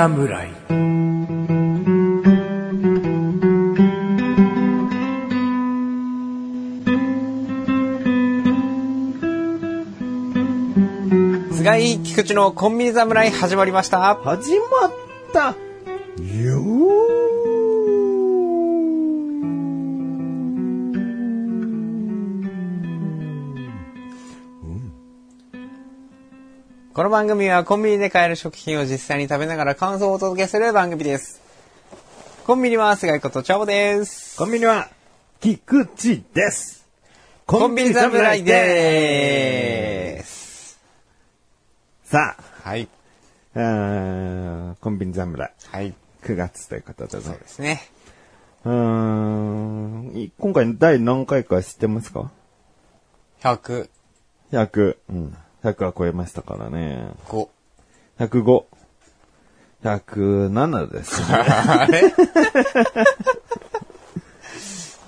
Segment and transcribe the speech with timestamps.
[0.00, 0.48] 侍。
[11.52, 14.14] 菅井菊池のコンビニ侍始まりました。
[14.14, 14.92] 始まっ
[15.34, 15.54] た。
[16.24, 16.99] よ
[27.00, 31.40] この番組はコンビニで買える食品を実際に食べながら感想をお届けする番組です。
[32.46, 34.36] コンビニは菅井ことチャボです。
[34.36, 34.90] コンビニは、
[35.40, 36.86] 菊池です。
[37.46, 40.78] コンビニ侍でーす。
[42.04, 42.86] さはい。
[43.54, 45.94] あ、あーコンビニ侍、はい。
[46.22, 47.38] 9月ということでそうね。
[47.38, 47.80] ですね。
[48.66, 52.30] うーん、い今回第何回か知ってますか
[53.40, 53.88] ？105。
[54.52, 54.96] ?100。
[55.08, 55.34] うん。
[55.64, 57.10] 100は超えましたからね。
[58.18, 58.64] 105。
[59.82, 61.26] 107ですね。
[61.32, 62.02] あれ？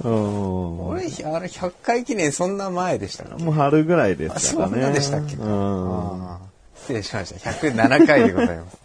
[0.05, 4.73] うん俺、あれ100回記念そんな前でしたかもう春ぐらいであしたかね。
[4.73, 5.37] そんなでしたっけ
[6.81, 7.51] 失礼しました。
[7.51, 8.79] 107回でございます。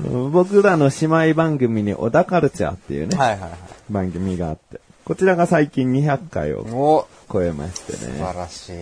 [0.32, 3.50] 僕らの姉妹番組に小田カルチャーっていうね、はいはいはい。
[3.90, 8.18] 番組があって、こちらが最近200回をお超えまして素ね。
[8.18, 8.72] 晴らし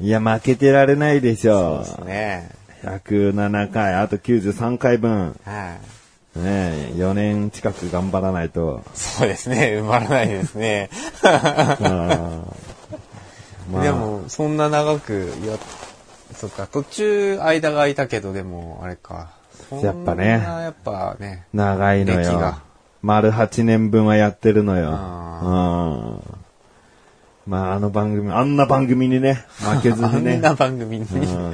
[0.00, 0.06] い。
[0.06, 2.50] いや、負けてられないでしょそうですね。
[2.84, 5.36] 107回、あと93回分。
[5.44, 5.76] は
[6.36, 6.38] い。
[6.38, 8.84] ね4年近く頑張らないと。
[8.94, 9.80] そうですね。
[9.80, 10.88] 埋まらないですね。
[13.68, 15.58] まあでも、そんな長く、いや、
[16.32, 19.30] そっか、途中間が空いたけど、でも、あれか。
[19.82, 21.44] やっぱねやっぱね。
[21.52, 22.65] 長いのよ歴が。
[23.06, 24.90] 丸8年分はやってるのよ。
[27.46, 31.04] まあ、あの番組、あんな番組にね、負けずあにね ん、な番組に。
[31.04, 31.52] うん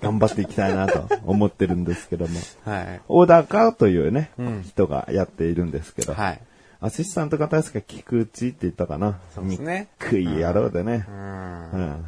[0.00, 2.40] 頑張っていきたいなと思ってるんですけども。
[2.64, 3.00] はい。
[3.08, 6.40] 小高というね、うん人がやっているんですけど、はい。
[6.80, 9.18] アシスタントが確か菊池って言ったかな。
[9.34, 12.04] そうですね憎い野郎でねう、んうん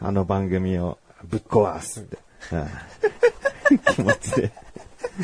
[0.00, 2.18] あの番組をぶっ壊すって、
[2.52, 2.56] う
[3.74, 4.52] ん 気持ちで。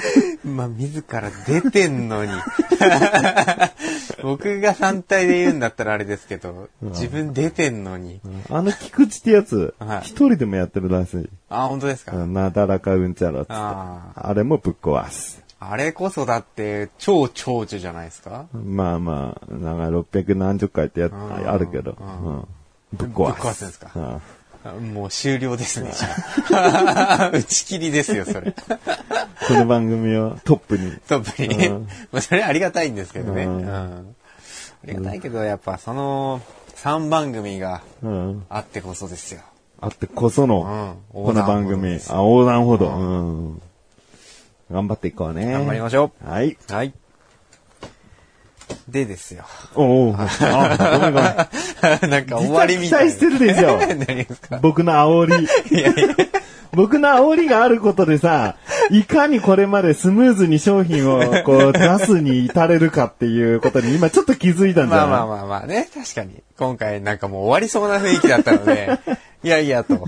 [0.44, 2.32] まあ、自ら出てんのに。
[4.22, 8.20] 僕が反対で言うんだったらあれですけど、自分出てんのに。
[8.50, 11.28] あの菊池ってやつはい、一人でもやってるらしい。
[11.50, 13.52] あ、本当ですか、うんなだらかうんちゃらっつって。
[13.54, 15.42] ああれもぶっ壊す。
[15.58, 18.46] あれこそだって、超長寿じゃないですか？
[18.52, 21.12] まあまあ、なんか600何十回ってやん
[21.48, 22.46] あるけど、うん
[22.92, 23.42] ぶっ壊す。
[23.42, 24.20] ぶっ壊すんですか？
[24.74, 25.92] もう終了ですね。
[27.32, 28.52] 打ち切りですよ、それ。
[29.48, 30.92] この番組をトップに。
[31.08, 31.66] トップに。
[31.68, 33.44] うん まあ、それありがたいんですけどね。
[33.44, 33.68] ううんん。
[33.68, 34.02] あ
[34.84, 36.40] りがたいけど、やっぱその
[36.76, 39.40] 3番組がうんあってこそですよ。
[39.80, 42.00] あってこその、うんこの番組。
[42.08, 42.88] あ、横断歩道。
[42.88, 43.02] う
[43.52, 43.62] ん。
[44.70, 45.52] 頑張っていこうね。
[45.52, 46.56] 頑張りましょはい。
[46.68, 46.72] う。
[46.72, 46.92] はい。
[48.88, 49.44] でですよ。
[49.74, 52.10] おうおうあ、ごめんごめん。
[52.10, 53.12] なんか終わりみたいな。
[53.12, 55.48] 期待してるでしょ 何ですか僕の煽り。
[56.72, 58.56] 僕の煽りがあることでさ、
[58.90, 65.08] いかにこれまでスムーズに商品をこう出すに至れるかっていうことに今ちょっと気づいたんじまあゃない？
[65.10, 66.42] まあまあまあね、確かに。
[66.58, 68.90] 今回なんかもう終わりそうな雰囲気だったので、
[69.42, 70.04] いやいやと。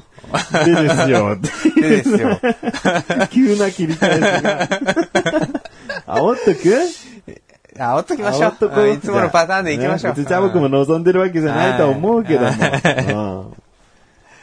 [0.67, 1.39] でですよ。
[1.77, 2.39] でですよ。
[3.31, 4.69] 急な切り返しが。
[6.07, 6.75] 煽っとく？
[7.79, 8.89] あ、おっときましょ煽っとこう。
[8.91, 10.13] いつものパターンでいきましょう。
[10.13, 13.53] ね別にジャボ君も望んでるわけじゃないとは思うけども。
[13.53, 13.63] うん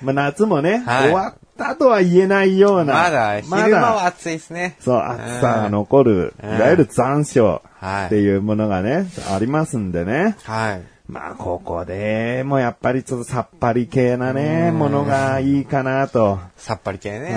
[0.01, 2.93] まあ夏もね、はい終わったとは言えないような。
[2.93, 4.75] まだ、昼間は暑いですね。
[4.79, 10.35] そう、暑さが残る、いわゆる残暑はいっていうものがね、ありますんでね。
[10.43, 10.94] はい。
[11.07, 16.39] まあ、ここでもやっぱりちょっとさっぱり系なね、ものがいいかなと。
[16.57, 17.27] さっぱり系ね。
[17.29, 17.33] うん、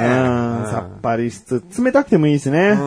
[0.70, 2.70] さっぱりしつつ、冷たくてもいいしね。
[2.70, 2.79] うん。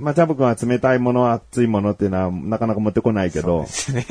[0.00, 4.06] まあ、ジャブ君は冷たいもの、熱いものっていうのはなかなか持ってこないけど、ですね。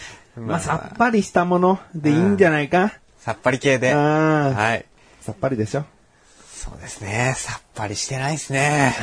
[0.36, 2.92] まあ、さっぱりしたものでいいんじゃないか。
[3.18, 3.94] さっぱり系で。
[3.94, 4.84] はい。
[5.22, 5.86] さっぱりでしょ。
[6.68, 7.34] そうですね。
[7.36, 8.94] さっぱりしてないですね。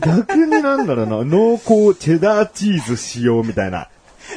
[0.00, 3.88] 逆になんだろうな、濃厚チェダーチーズ使用みたいな。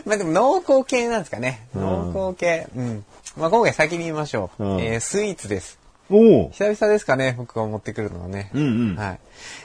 [0.06, 1.68] まあでも濃厚系なんですかね。
[1.74, 2.68] 濃厚系。
[2.76, 3.06] うん。
[3.38, 4.64] まあ今回先に言いましょう。
[4.64, 5.80] うんえースイーツです。
[6.10, 6.50] おお。
[6.52, 8.50] 久々ですかね、僕が持ってくるのはね。
[8.54, 9.20] うんうんはい。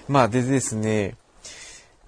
[0.08, 1.14] まあでですね、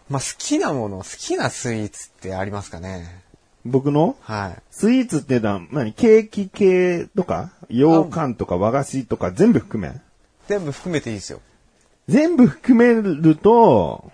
[0.08, 3.23] まあ好きなもの、好きなスイーツってありますかね？
[3.64, 4.62] 僕のはい。
[4.70, 5.92] スイーツっていうのは、何？
[5.92, 10.00] ケーキ系とか、羊羹とか和菓子とか全部含め？
[10.48, 11.40] 全部含めていいですよ。
[12.08, 14.12] 全部含めると、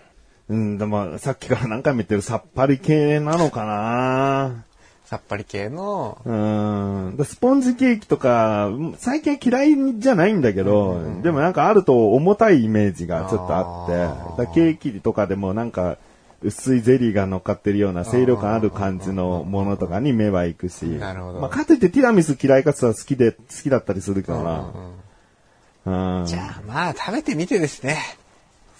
[0.48, 4.64] うん、でもさっきから何回も言ってるさっぱり系なのかな？
[5.04, 7.16] さっぱり系の、うん。
[7.16, 15.98] だスポンジケーキとか、最近は嫌いじゃないんだけど、でもなんかあると重たいイメージがちょっとあって、だケーキとかでもなんか、
[16.42, 20.84] 薄いゼリーが乗っかってるような清涼感ある感じのものとかに目は行くし。
[20.86, 26.20] なるほどまあ、かといってティラミス嫌いかつは好きで、好きだったりするからな。
[26.20, 26.26] うん。
[26.26, 27.98] じゃあまあ食べてみてですね。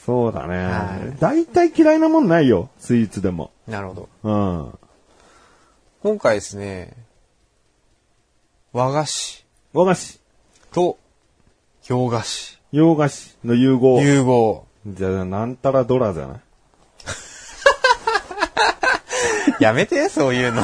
[0.06, 1.16] そうだねはい。
[1.20, 3.50] 大体嫌いなもんないよ、スイーツでも。
[3.68, 4.08] なるほど。
[4.22, 4.78] うん。
[6.02, 6.94] 今回ですね、
[8.72, 10.20] 和菓子和菓子、
[10.72, 10.98] と
[11.86, 14.00] 洋菓子、洋菓子の融合。
[14.00, 14.64] 融合。
[14.86, 16.40] じゃあ、なんたらドラじゃない？
[19.60, 20.62] やめて、そういうの。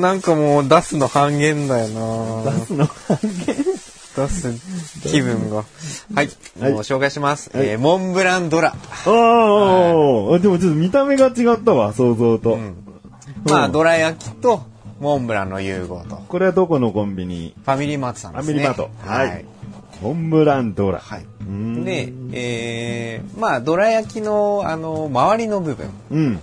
[0.00, 1.88] なんかもう出すの半減だよ
[2.44, 2.88] な出すの
[4.16, 5.56] 出す気分が。
[5.56, 5.62] は
[6.22, 6.28] い。
[6.60, 7.50] はいもう紹介します。
[7.54, 8.70] はいえーモンブランドラ。
[8.70, 8.74] ああ、
[9.06, 12.58] でもちょっと見た目が違ったわ、想像と。
[13.44, 14.62] まあ、うんどら焼きと
[15.00, 16.16] モンブランの融合と。
[16.28, 17.54] これはどこのコンビニ？
[17.64, 18.52] ファミリーマートさんですね。
[18.52, 18.90] ファミリーマート。
[19.10, 19.44] ははいい。。
[20.02, 20.98] モンブランドラ。
[21.00, 21.26] はい。
[21.82, 25.90] んで、えー、まあ、どら焼きの、あの、周りの部分。
[26.10, 26.40] うん。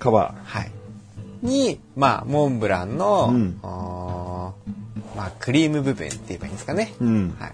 [0.00, 0.06] 皮。
[0.06, 1.46] はい。
[1.46, 6.94] に、まあ、モンブランの、うんまあ、クリーム部分って言えばいいんですかね。
[7.00, 7.36] うん。
[7.38, 7.52] はい。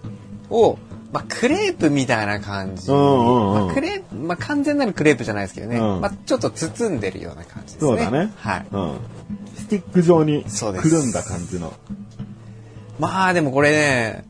[0.51, 0.79] を、
[1.13, 2.91] まあ、クレープみたいな感じ。
[2.91, 5.79] まあ、クレープ、まあ、完全なるクレープじゃないですけどね。
[5.79, 7.91] うんまあ、ちょっと包んでるような感じですね。
[7.91, 8.33] そうだね。
[8.37, 8.67] はい。
[8.71, 8.99] うん。
[9.57, 11.73] スティック状にくるんだ感じの。
[12.99, 14.25] まあ、でもこれね、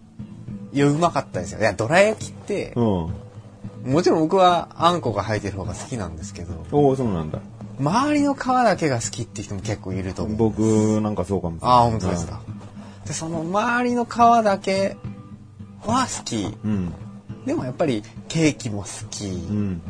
[0.77, 1.61] いや、うまかったですよ。
[1.61, 2.81] いや、どら焼きって、う
[3.89, 3.93] ん。
[3.93, 7.39] もちろん僕はあんこが入ってる方が好きなんですけど、おおそうなんだ。
[7.81, 10.37] 周りの皮だけが好きって人も結構いると思う。
[10.37, 11.77] 僕なんかそうかもしれない。
[11.77, 12.43] ああ、本当ですか。
[13.07, 14.09] で、その周りの皮
[14.45, 14.99] だけ
[15.87, 16.55] は好き。
[16.63, 16.93] うん。
[17.47, 19.29] でもやっぱりケーキも好き。
[19.29, 19.81] うん。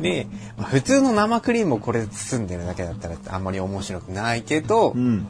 [0.00, 0.26] で、
[0.56, 5.26] まあ普通の生クリームをこれで包んでるだけだったらあんまり面白くないけど、うん。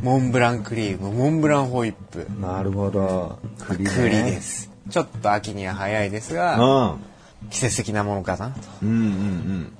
[0.00, 3.38] モンブランクリーム、モンブランホイップ、なるほど。
[3.66, 4.40] 栗で。
[4.40, 4.70] す。
[4.90, 7.00] ちょっと秋には早いですうが、ん。
[7.50, 9.72] 季節的なものかなうんうんうん。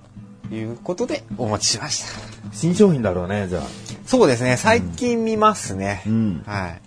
[0.48, 2.08] ということでお持ちしました。
[2.52, 3.62] 新商品だろうね、じゃあ。
[4.06, 6.02] そうですね、最近見ますね。
[6.06, 6.80] うんはい。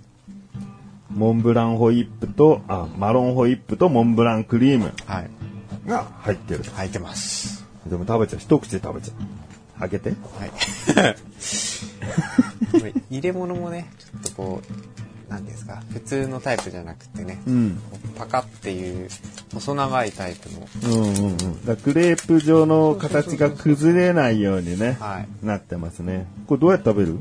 [1.10, 5.30] モンブランホイップと、あ、マロンホイップとモンブランクリームはい。
[5.88, 6.64] が入ってる。
[6.76, 7.66] 入ってます。
[7.86, 8.40] でも食べちゃう。
[8.40, 9.80] 一口で食べちゃう。
[9.80, 10.10] 開けて。
[10.10, 10.52] はい。
[13.10, 14.62] 入れ物もね、ちょっとこ
[15.28, 17.82] う、なんですか、普通のタイプじゃなくてね、うん。
[18.18, 19.08] パカっていう
[19.54, 21.38] 細長いタイプの、うんうん
[21.68, 21.76] うん。
[21.78, 25.46] クレープ状の形が崩れないようにね、はい。
[25.46, 26.28] なってますね。
[26.48, 27.18] これどうやって食べる？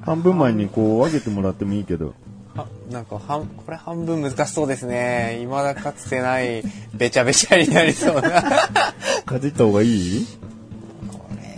[0.00, 2.14] 半分前にこう分けてもらってもいいけど。
[2.56, 5.36] あなんか半、これ半分難しそうですね。
[5.42, 6.62] 未だかつてない、
[6.94, 8.42] べちゃべちゃになりそうな。
[9.26, 10.26] かじった方がいい？
[10.26, 10.47] こ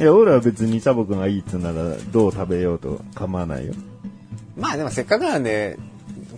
[0.01, 3.75] いや、俺は別にシャボくんがいいっつうなら、どう食べようと構わないよ。
[4.57, 5.79] まあでもせっかくなんで、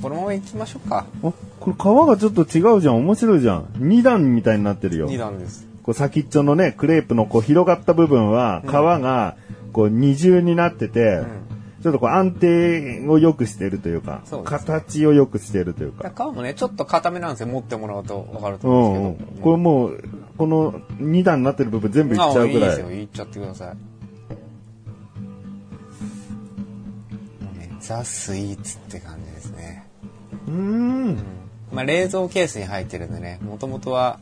[0.01, 1.07] このまま行きましょうか。
[1.23, 2.97] あ、これ皮がちょっと違うじゃん。
[2.97, 3.67] 面白いじゃん。
[3.77, 5.07] 二段みたいになってるよ。
[5.07, 5.67] 二段です。
[5.83, 9.37] こう先っちょのね、クレープのこう広がった部分は、皮が
[9.73, 11.23] こう二重になってて、
[11.83, 16.11] ちょっとこう安定を良くしてるというか、そう形を良くしてるというか。
[16.15, 17.49] 皮もね、ちょっと固めなんですよ。
[17.49, 19.13] 持ってもらうと分かるとう思うんん、うん。
[19.15, 19.43] ですけど。
[19.43, 20.05] これもう、
[20.37, 22.49] この二段になってる部分全部いっちゃうぐらい。
[22.49, 22.91] あいいですよ。
[22.91, 23.75] いっちゃってください。
[27.45, 29.87] もうね、ザ・スイーツって感じですね。
[30.49, 31.17] うーん。
[31.73, 34.21] まあ冷蔵ケースに入ってるんでね、もともとは、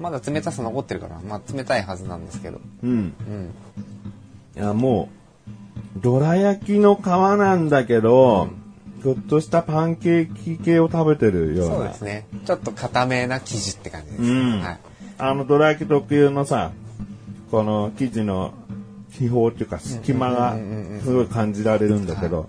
[0.00, 2.60] まだ冷たさ残ってるから、まあ冷たいはずなんですけど。
[2.82, 2.90] うん。
[2.90, 3.54] うん。
[4.56, 5.08] いや、も
[5.96, 8.48] う、どら焼きの皮なんだけど、
[9.02, 11.74] ひょっとしたパンケーキ系を食べてるような。
[11.74, 12.26] そうですね。
[12.46, 14.22] ちょっと固めな生地って感じです。
[14.22, 14.78] うんはい。
[15.18, 16.72] あの、どら焼き特有のさ、
[17.50, 18.52] この生地の
[19.16, 22.48] 気泡っていうか隙間がうんうんうんうんすごい感じられるんだけど。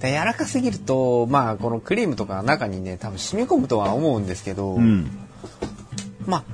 [0.00, 5.10] で柔らかすぎると、まあこのクリームとか中にね、多分染み込むとは思うんですけど、うん。
[6.26, 6.44] まあ、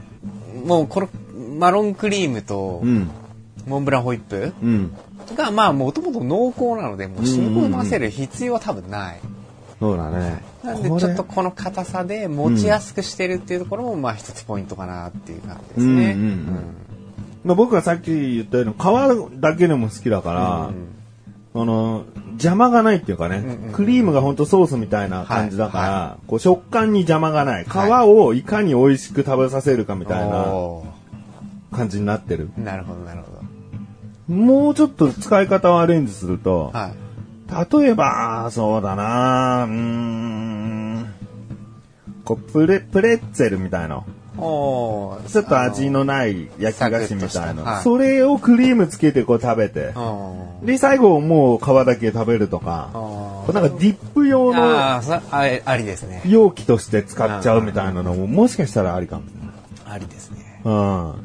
[0.66, 1.08] もうこの
[1.56, 3.08] マロンクリームとうん。
[3.66, 4.92] モンブランホイップうん。
[5.36, 9.20] が、まあもともと濃厚なので、もう染み込ませる必要は多分ない。
[9.80, 10.42] そうだね。
[10.64, 16.12] なんでちょっとこの硬さで持ちやすくしてるっていうところも、まあ一つポイントかなっていう感じですね。
[16.12, 16.76] うんうんうん
[17.44, 20.70] まあ、僕がさっき言ったように皮だけでも好きだから、
[21.52, 27.64] その邪魔がないっていうかね、んうんクリームがほんとソースみたいな感じだから、はこう食感に邪魔がない。
[27.64, 30.84] 皮はをいかに美味しく食べさせるかみたいなお
[31.72, 32.50] 感じになってる。
[32.58, 33.38] ーなるほど、なるほ
[34.28, 37.07] もうちょっと使い方をアレンジするとど。、はい。
[37.48, 41.14] 例えば、そうだなうーん、
[42.24, 44.04] こうプレ、プレッツェルみたいな。
[44.38, 47.62] ちょっと味のない焼き菓子みたいな。
[47.62, 49.92] はいそれをクリームつけてこう食べて。
[49.96, 52.90] うんで、最後もう皮だけ食べるとか。
[52.92, 56.22] あなんかディップ用のありですね。
[56.26, 59.24] 容器として使っちゃうみたいなのももしかしたらありかも。
[59.86, 60.60] ありですね。
[60.64, 60.72] うん。
[60.72, 61.16] も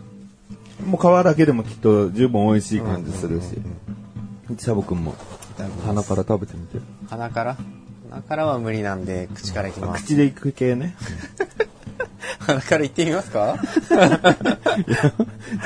[0.94, 3.62] う皮だけでもきっと十分美味しい感じするし。
[4.58, 4.84] シャボ
[5.86, 6.80] 鼻から食べてみて。
[7.10, 7.58] 鼻から？
[8.10, 10.04] 鼻からは無理なんで、口からいきます。
[10.06, 10.96] 口で行く系ね。
[12.40, 13.58] 鼻からいってみますか？
[13.62, 13.68] シ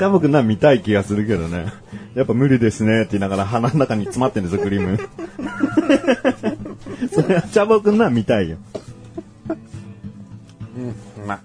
[0.04, 1.72] ャボくんな見たい気がするけどね。
[2.14, 4.98] やっぱ無理ですねって言いながら鼻の中に詰まってるんですよ、クリーム。
[7.12, 8.56] それはシャボくんな見たいよ。
[10.76, 10.94] うん、う
[11.26, 11.38] まい。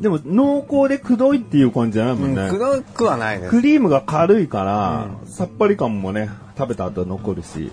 [0.00, 2.48] でも濃厚でくどいっていう感じじゃないもうんん、ね。
[2.48, 3.50] くどくはないです。
[3.50, 7.70] クリームが軽いから、さっぱり感もね、食べた後残るし。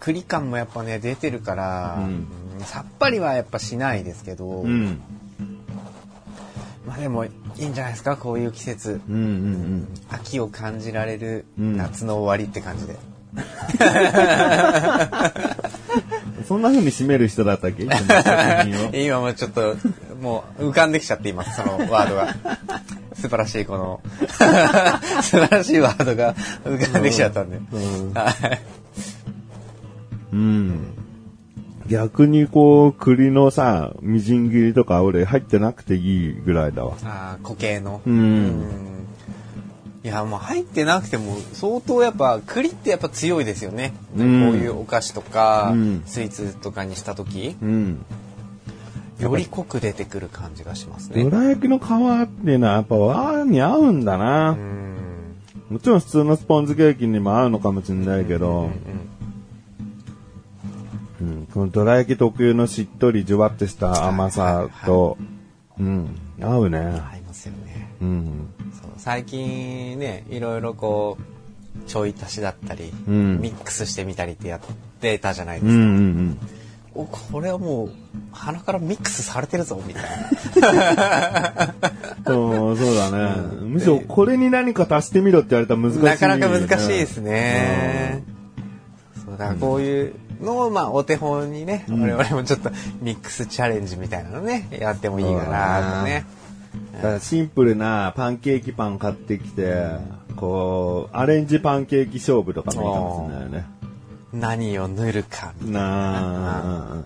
[0.00, 1.98] 栗感もやっぱね、出てるから、
[2.60, 5.00] さっぱりはやっぱしないですけど、うん。
[6.86, 9.00] まあでもいいんじゃないですか、こういう季節。
[9.08, 9.88] うんうんうん。
[10.10, 12.96] 秋を感じられるうん夏の終わりって感じで。
[16.46, 17.86] そんな風に締める人だったっけ？
[19.04, 19.76] 今もうちょっと、
[20.20, 22.34] もう浮かんできちゃっています、そのワードが。
[23.14, 24.00] 素晴らしい、この、
[25.22, 27.58] 素晴らしいワードが浮かんできちゃったんで。
[30.32, 30.94] うん。
[31.88, 36.94] 逆にこう、栗のさ、みじん切りとか俺入ってなくていいぐらいだわ。
[37.04, 38.00] ああ、固形の。
[38.06, 38.64] うんうん
[40.04, 43.94] いや、もう入ってなくても、相当やっぱ、栗ってやっぱ強いですよね。
[44.16, 48.04] うんこういうお菓子とか、うんスイーツとかにした時うん。
[49.18, 51.28] より濃く出てくる感じがしますどね。
[51.28, 54.50] ら焼きの皮っていうのはやっぱ和に合うんだな。
[54.50, 54.96] うん。
[55.70, 58.70] もちろん普通のスポンジケーキにも合うのかもしれないけど、
[61.20, 65.18] うん、このどら焼き特有のしっとりじゅわっとした甘さと、
[65.78, 66.78] うん、合うね。
[66.78, 67.90] 合いますよね。
[68.00, 68.48] うん。
[69.08, 74.60] 最近ね、いろいろこう、ちょい足しだったり、うんミックスしてみたりってやっ
[75.00, 75.82] てたじゃないうんうですか。
[75.82, 76.38] んうん。
[76.94, 77.90] おこれはもう、
[78.32, 80.02] 鼻からミックスされてるぞ、みたい
[80.60, 81.74] な。
[82.26, 83.34] そう、そうだね。
[83.62, 88.22] むしろこれに何か足してみろって言われたら難しい、なかなか難しいですね。
[89.24, 90.12] そうだからこういう
[90.42, 96.26] のを、まあ、お手本にね、ん我々もちょっとミックスチャレンジみたいなのね、やってもいいかなとね。
[96.94, 99.86] だからシンプルなパンケーキパン買ってきて、
[100.36, 103.66] こう、アレンジパンケーキ勝負とかもいいかもしれないよね。
[104.32, 105.54] 何を塗るか。
[105.62, 107.02] なあ、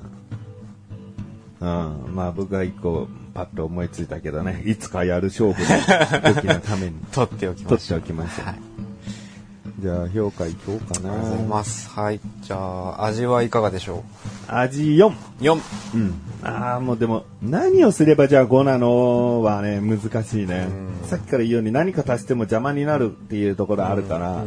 [1.61, 2.15] うん、うん。
[2.15, 8.01] まあ僕は一個パッと思いついたけどね、いつかやる勝負の時のために 取っておきま取っしてょう。
[8.01, 8.47] おきましょう。
[8.47, 8.72] はい。
[9.83, 11.49] じゃあ評価いこうかありがとうございな。
[11.49, 11.91] ます。
[11.91, 12.21] はい。
[12.43, 14.05] じゃあ、味はいかがでしょ
[14.47, 15.09] 味4。
[15.09, 15.61] う ?4。
[15.95, 16.15] うん。
[16.45, 20.69] ああ、もうでも、何をすればじゃあ5なのはね、難しいね。
[21.03, 24.45] さっきから言うように何か足しても邪魔になるっていうところあるから、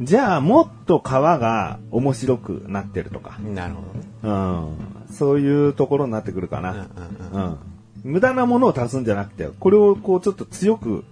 [0.00, 4.06] じゃあもっと皮が面白くなってるとか、なるほどね。
[4.22, 5.14] うん。
[5.14, 6.86] そういうところになってくるかな。
[7.32, 7.58] うんうん。
[8.04, 11.02] 無駄なものを足すんじゃなくて、これをこうちょっと強く、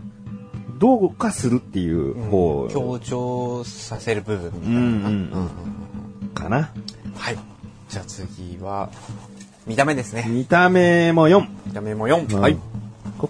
[0.79, 4.79] どうかするっていう方強調させる部分みたいな。
[4.79, 5.51] うんうんうん
[6.35, 6.71] かな。
[7.17, 7.39] はい。
[7.89, 8.91] じゃあ次は、
[9.67, 10.27] 見た目ですね。
[10.29, 11.47] 見た目も4。
[11.67, 12.35] 見た目も4。
[12.35, 12.59] うんはい。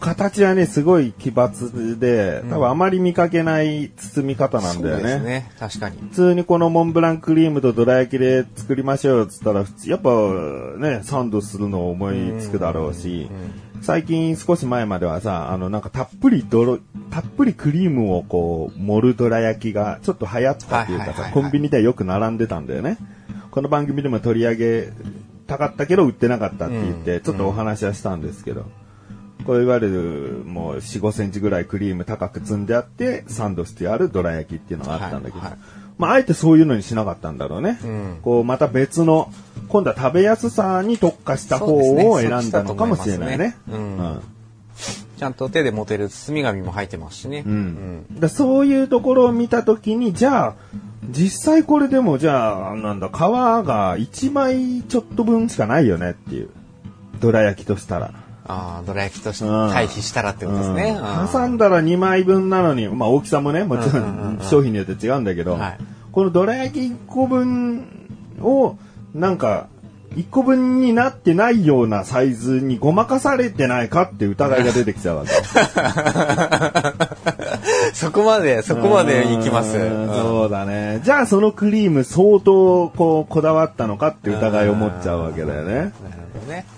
[0.01, 5.25] 形はね、すごい奇抜で、多分あまり見かけない包み方なんだよそうですね。
[5.25, 5.51] ね。
[5.59, 5.99] 確かに。
[5.99, 10.11] 普通にこのモンブランクリームとどら焼きで作りましょうよっつったら、普通やっぱ
[10.79, 13.29] ね、サンドするのを思いつくだろうし、
[13.81, 16.79] 最近少し前まではさ、あのなんかたっぷり泥、
[17.11, 21.33] たっぷりクリームをこう盛るどら焼きがちょっと流行ったっていうかさ、はいはいはいはい。
[21.33, 22.99] コンビニではよく並んでたんだよね。
[23.51, 24.89] この番組でも取り上げ
[25.47, 27.21] たかったけど売ってなかったって言って、うん。
[27.21, 28.67] ちょっとお話はしたんですけど、
[29.47, 35.59] これいわゆるもう4、5センチぐらいクリーム高く積んであって、サンドしてあるどら焼きっていうのがあったんだけど、はいはい
[35.99, 37.79] まあ、あえてそういうのにしなかったんだろうね。
[37.85, 39.33] うんこう、また別の、
[39.69, 43.57] 今度は食べやすさに特化した方を選んだのかもしれないね。
[43.69, 44.35] そうですねそっちだと思いますね
[45.17, 47.45] ちゃんと手で持てる包み紙も入ってますしね。
[47.47, 50.55] うんうんだそういうところを見たときに、じゃあ、
[51.11, 56.49] 実際これでも、じゃあ、なんだ、皮が1枚ちょっと分しかないよねっていう。
[57.21, 58.13] どら焼きとしたら。
[58.47, 60.99] ああ、どら焼きとしてうん対比したらってことですね。
[60.99, 65.79] うん挟んだら2枚分なのに、まあ大きさもね、もちろうん商品によって違うんだけど、はい
[66.15, 67.89] このどら焼き1個分
[68.41, 68.77] を、
[69.17, 69.67] なんか、
[70.15, 75.33] 1個分になってないようなサイズにごまかされてないかって疑いが出てきちゃうわけ。
[77.95, 79.73] そこまで、そこまで行きます。
[79.73, 81.01] そうだね。
[81.03, 85.93] じゃあそのクリーム相当こうこだわったのかって疑いを持っちゃうわけだよね。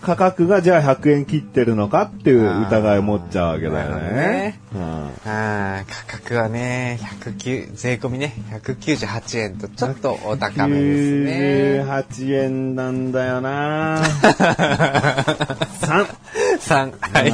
[0.03, 4.61] 価格がじゃあ100円切ってるのかっていう疑いを持っちゃうわけだよねね。
[4.75, 11.83] うんあー価格はね、109、税込みね、198円とちょっとお高めですね。
[11.85, 16.07] 98円なんだよな3。
[16.61, 17.33] 3、はい。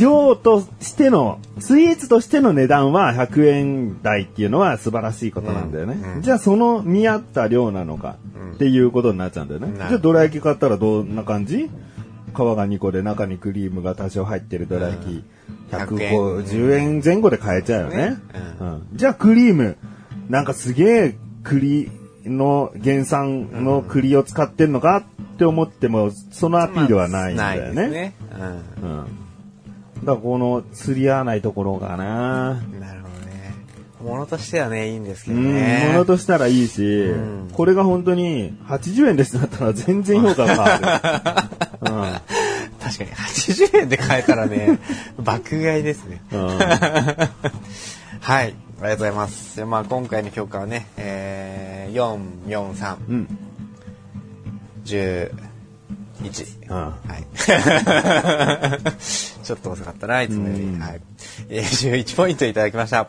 [0.00, 5.94] 量としての、スイーツとしての値段は100円台っていうのは素晴らしいことなんだよね。
[5.94, 8.16] うんうんじゃあその見合った量なのか
[8.54, 9.72] っていうことになっちゃうんだよね。
[9.76, 11.70] じゃあどら焼き買ったらどんな感じ？
[12.32, 15.24] 皮が2個で中にクリームが多少入ってるどら焼き。
[15.70, 17.96] 150円前後で買えちゃうよね。
[17.96, 18.16] ね
[18.60, 19.76] うんじゃあクリーム、
[20.28, 21.90] なんかすげえ栗
[22.24, 27.74] の原産の栗を使ってんのかって思っても、そのアピールはないんだよね。
[27.74, 28.14] ないですね。
[28.82, 28.90] うん。
[28.90, 29.06] うん。
[30.04, 32.54] だからこの釣り合わないところかな。
[32.78, 33.54] なるほどね。
[34.02, 35.88] ものとしてはね、いいんですけうん、どね。
[35.92, 42.38] ものとしたらいいし、んこれが本当に80円ですってなったら全然評価が変わる。
[42.80, 44.78] 確かに、80円で買えたらね、
[45.18, 46.22] 爆買いですね。
[46.32, 46.46] うん。
[46.46, 46.58] うん。
[48.20, 48.54] はい。
[48.80, 49.56] ありがとうございます。
[49.56, 53.38] でまあ、今回の評価はね、えー、4、4、3、うん。
[54.84, 55.32] 11。
[56.68, 57.26] うんはい。
[59.42, 60.62] ちょっと遅かったな、いつもより。
[60.62, 61.00] うんはい。
[61.48, 63.08] えー、11ポイントいただきました。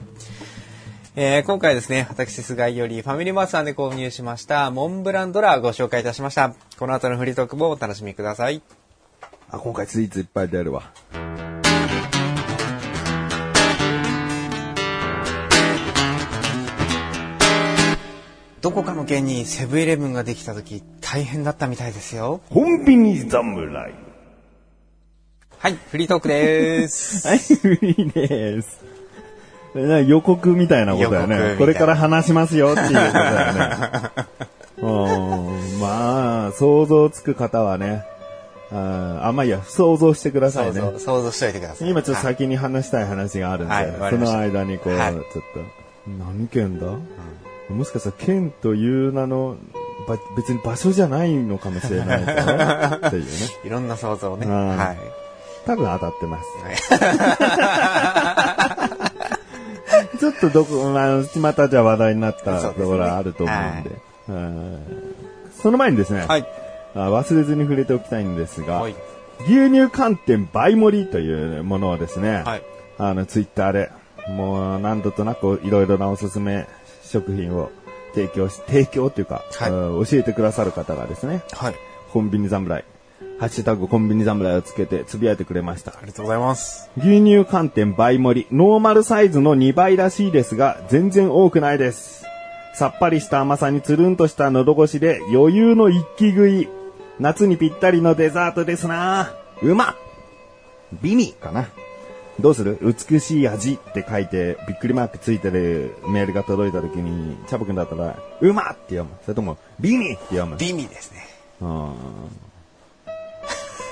[1.15, 6.55] えー、今回ですね、私、菅井よりファミリーマートさんで購入しました、モンブランドラーご紹介いたしました。
[6.77, 8.63] この後のフリートークもお楽しみください。
[9.51, 10.91] あ、今回スイーツいっぱい出るわ。
[18.61, 22.41] どこかの県にセブンイレブンができた時、大変だったみたいですよ。
[22.49, 23.93] コンビニ侍。
[25.57, 27.25] はい、フリートークです。
[27.27, 28.81] はい、フリーです。
[29.75, 31.55] な予告みたいなことだよね。
[31.57, 34.09] これから話しますよっていうことだよね。
[34.81, 38.03] うん、まあ、想像つく方はね、
[38.71, 40.81] ああ、まあいいや、想像してくださいね。
[40.97, 41.89] 想像、しといてください。
[41.89, 45.39] 今ちょっとはい先に話したい話があるんで、はいその間にこう、はいちょっと、
[46.07, 46.87] 何県だ、
[47.69, 49.57] もしかしたら県という名の、
[50.07, 53.29] ば別に場所じゃないのかもしれないからっていうね。
[53.63, 54.47] いろんな想像をね。
[54.47, 54.97] うんはい。
[55.65, 56.49] 多分当たってます。
[60.19, 63.91] ちょっとどこ、まあ、またじゃあ話題になったところはあると思うんで。
[64.29, 64.79] うん
[65.61, 66.45] その前にですね、はい。
[66.95, 68.95] あ忘れずに触れておきたいんですが、はい。
[69.45, 72.63] 牛乳寒天倍盛りというものをですね、はい。
[72.97, 73.91] あの、ツイッターで、
[74.29, 76.67] もう何度となくいろいろなおすすめ
[77.09, 77.71] 食品を
[78.13, 81.75] 提供し、提供っていうか、はいうん教えてくださる方がですね、はい。
[82.11, 82.85] コンビニ侍、
[83.39, 85.91] ハッシュタグコンビニ侍をつけてつぶやいてくれました。
[85.91, 86.89] ありがとうございます。
[86.97, 92.25] 牛乳寒天倍盛り、ノーマルサイズの2倍らしいですが、全然多くないです。
[92.73, 96.69] さっぱりした甘さにつるんとした喉越しで余裕の一気食い。
[97.19, 99.95] 夏にぴったりのデザートですなうまっ
[101.01, 101.67] 美味かな。
[102.39, 102.77] どうする？
[102.81, 109.09] 美しい味って書いて、びっくりマークついてるメールが届いた時に、チャボくんだったら、うまっって読む。
[109.23, 110.57] それとも、美味って読む。
[110.57, 111.27] 美味ですね。
[111.61, 111.93] うん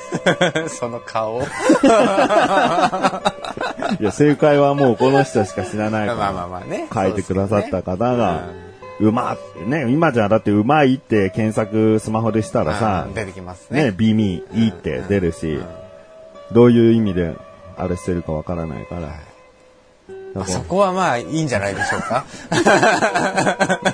[0.70, 1.42] その顔。
[4.00, 6.18] いや、正解はもうこの人しか知らないから。
[6.18, 6.88] まあまあまあね。
[6.94, 8.46] 書いてくださった方が
[9.00, 13.86] そうまってね、今じゃだってうまいって検索スマホでしたらさうん、出てきますね。
[13.86, 15.60] ね、美味、いいって出るし、
[16.52, 17.36] どういう意味で
[17.78, 19.20] あれしてるかわからないから。
[20.34, 22.26] まあそこはまあいいんじゃないでしょうか？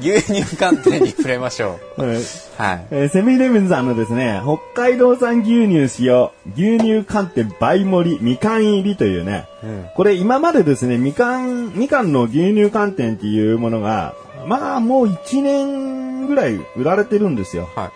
[0.00, 2.02] 牛乳寒天に触れましょう。
[2.04, 2.16] うんは
[2.74, 2.86] い。
[2.90, 4.40] えーセミイレブンさんのですね、
[4.74, 14.14] 北海道産牛乳使用、牛乳寒天倍盛り、みかん入りというね、うんこれ今までですね、みかん、みかんの牛乳寒天っていうものが、
[14.46, 17.68] まあもう1年ぐらい売られてるんですよ。
[17.74, 17.90] はい。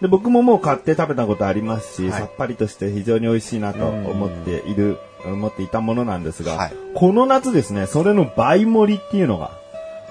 [0.00, 2.20] で、僕ももう買って食べたことありますし、はい。
[2.20, 6.72] さっぱりとして非常に美味しいなと思っている、思っていたものなんですが、はい。
[6.94, 9.50] この夏ですね、それの倍盛りっていうのが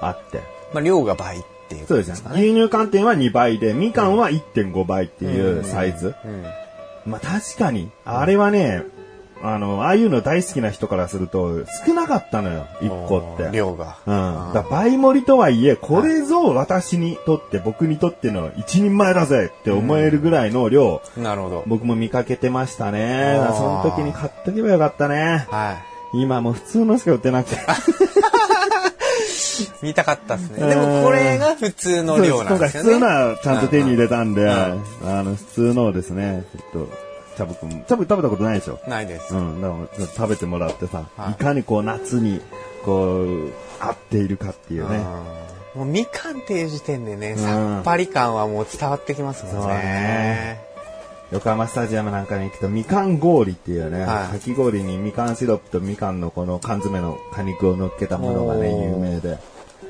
[0.01, 0.41] あって、
[0.73, 2.31] まあ量が倍っていうことそうですね。
[2.33, 6.15] 牛乳寒天は2倍で、みかんは1.5倍っていうサイズ。
[6.25, 6.43] うん。
[7.05, 8.83] まあ確かに、あれはね、
[9.43, 13.49] あの、ああいうの大好きな人からすると少なかったのよ、1個って。
[13.51, 13.97] 量が。
[14.05, 14.11] う
[14.51, 14.53] ん。
[14.53, 21.63] だ倍盛りとはいえ、これぞ私にとって、僕にとっての一人前だぜって思えるぐらいの量、なるほど。
[21.67, 23.35] 僕も見かけてましたね。
[23.55, 25.47] その時に買っとけばよかったね。
[25.49, 25.73] は
[26.13, 26.21] い。
[26.21, 27.57] 今もう普通のしか売ってなくて。
[29.81, 30.67] 見たかったですね。
[30.67, 32.89] でもこれが普通の量なんですよね。
[32.91, 37.06] 今回普通のはちゃんと手に入れたんで、うんあの、普通のをですね、ちょっと、
[37.37, 37.69] チャブ君。
[37.69, 38.79] チャブ食べたことないでしょ？
[38.87, 39.33] ないです。
[39.35, 39.61] うん。
[39.61, 42.41] だから食べてもらってさ、はいい、かにこう夏に、
[42.83, 44.97] こう、合っているかっていうね。
[44.97, 50.61] うんもうみかんっていう時点でね、んさっぱり感はもう伝わってきますもんねね。
[51.31, 59.37] 横浜スタジアムなんかに行くと、みかん氷っていうね、はいかき氷にみかんシロップとみかんのこの缶詰の果肉を乗っけたものがね、有名で、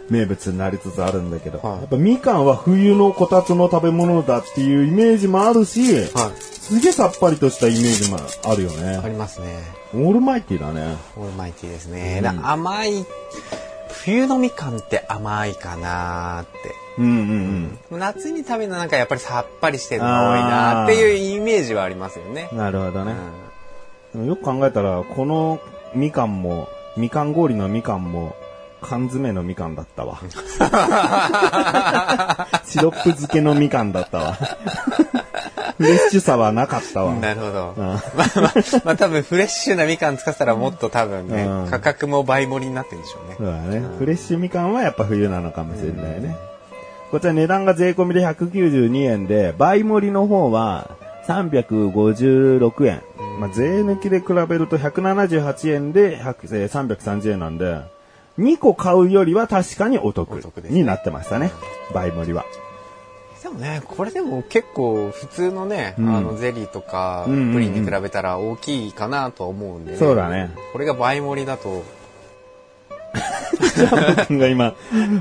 [0.10, 5.82] 名物になりつつあるんだけど、はいやっぱみかんは冬のこたつの食べ物だっていうイメージもあるし、
[6.14, 6.42] はい。
[6.42, 8.18] すげえさっぱりとしたイメージも
[8.52, 9.10] あるよあね。
[9.10, 9.48] りますね。
[9.94, 10.98] オールマイティーだね。
[11.16, 12.20] オールマイティーですね。
[12.22, 13.06] な甘い、
[14.04, 16.76] 冬のみかんって甘いかなーって。
[17.00, 22.56] うんうん夏に食べるのなんかやっぱりさっぱりしてるのが多いなっていうイメージはありますよねう。
[22.56, 22.58] ん。
[22.58, 23.12] なるほどね。
[23.12, 23.32] うん
[24.14, 25.60] でもよく考えたら、この
[25.94, 28.36] みかんも、みかん氷のみかんも、
[28.88, 30.20] 缶詰のみかんだったわ。
[32.64, 34.38] シロップ漬けのみかんだったわ。
[35.78, 37.14] フレッシュさはなかったわ。
[37.16, 37.74] なるほど。
[37.78, 38.54] うんまあまあ、
[38.86, 43.36] まあ多分フレッシュなみかん使ってたらもっと多分ね、うん価格も倍盛りになってるんでしょうね。
[43.38, 43.84] そうだね。
[44.00, 46.38] フレッシュみかんはやっぱ冬なのかもしれないね。
[47.12, 50.90] こちら値段が税込みで192円で、倍盛りの方は
[51.28, 53.02] 356円。
[53.40, 57.82] まあ、税抜きで比べると178円で100えー330円なんで、
[58.40, 60.36] 2個買うよりは確かにお得
[60.70, 61.52] になってましたね。
[61.94, 62.46] 倍盛りは。
[63.42, 70.52] でもね、これでも結構普通のね、うんあのゼリーとかプリンに比べたら大きいかなとは思うんで、ねそうだね。
[70.74, 71.84] これが倍盛りだと、
[74.18, 74.76] 僕が今、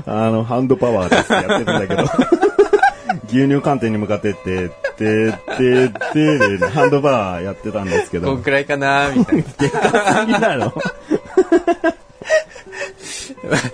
[0.05, 2.03] あの、ハンドパワーですってやってるんだけど、
[3.29, 9.43] 牛乳寒天に向かってって、って、って、って、でハンドパワーやってたんですけどこん、くらいかなみたいな。
[9.57, 10.73] でかすぎだろ。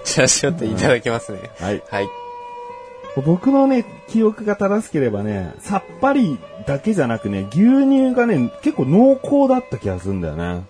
[0.03, 1.39] じゃあちょっといただきますね。
[1.59, 1.83] はい。
[1.89, 2.09] はい。
[3.25, 10.63] 僕のね、記憶が正しければね、さっぱりだけじゃなくね、牛乳がね、結構濃厚だった気がするんだよね。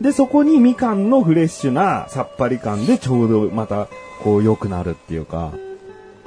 [0.00, 3.88] で、そこにみかんのフレッシュなさっぱり感でちょうどまた、
[4.22, 5.52] こう良くなるっていうか、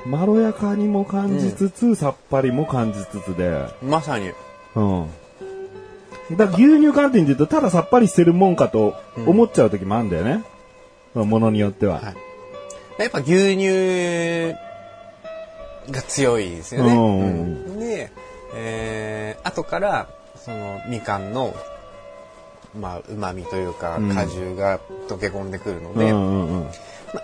[0.06, 4.32] まろやかにも感じつつ、さっぱりも感じつつで、まさに。
[4.76, 5.08] うん。
[6.36, 8.96] だから牛乳寒天で言うと、たださっぱりしてるもんかと
[9.26, 10.44] 思っちゃう時もあるんだよね。
[11.14, 12.00] ものによっては。
[12.00, 12.16] はい
[13.00, 14.56] やっぱ牛乳
[15.92, 16.94] が強いですよね。
[16.94, 18.12] うんうんうんで、
[18.56, 21.54] えー、後から、その、みかんの、
[22.80, 26.80] まあ、旨味というか、うん果汁が溶け込んでくるのうんで、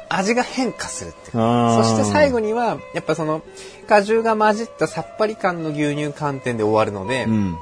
[0.09, 3.41] 味が変化するっていうそして最後には、やっぱその、
[3.87, 7.57] 果汁が混じったさっぱり感の牛乳寒天で終わるので、うん。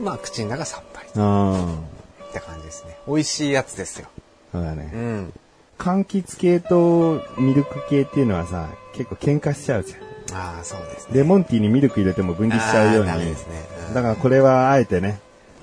[0.00, 1.66] まあ、口の中さっぱりあ
[2.30, 2.96] って感じですね。
[3.06, 4.08] 美味しいやつですよ。
[4.54, 4.58] あ。
[4.58, 4.96] そうだねう。
[4.96, 5.32] ん。
[5.78, 10.36] 柑橘系とミルク系っていうのはさ、結構喧嘩しちゃうじゃん。
[10.36, 11.18] ああ、そうですね。
[11.18, 13.10] レモンティーにミルク入れても分離しちゃうように。
[13.10, 15.20] ダメですねうんだからこれはあえてね、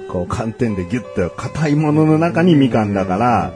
[0.10, 3.54] こう寒天でギュッと硬いものの中にみかんだから、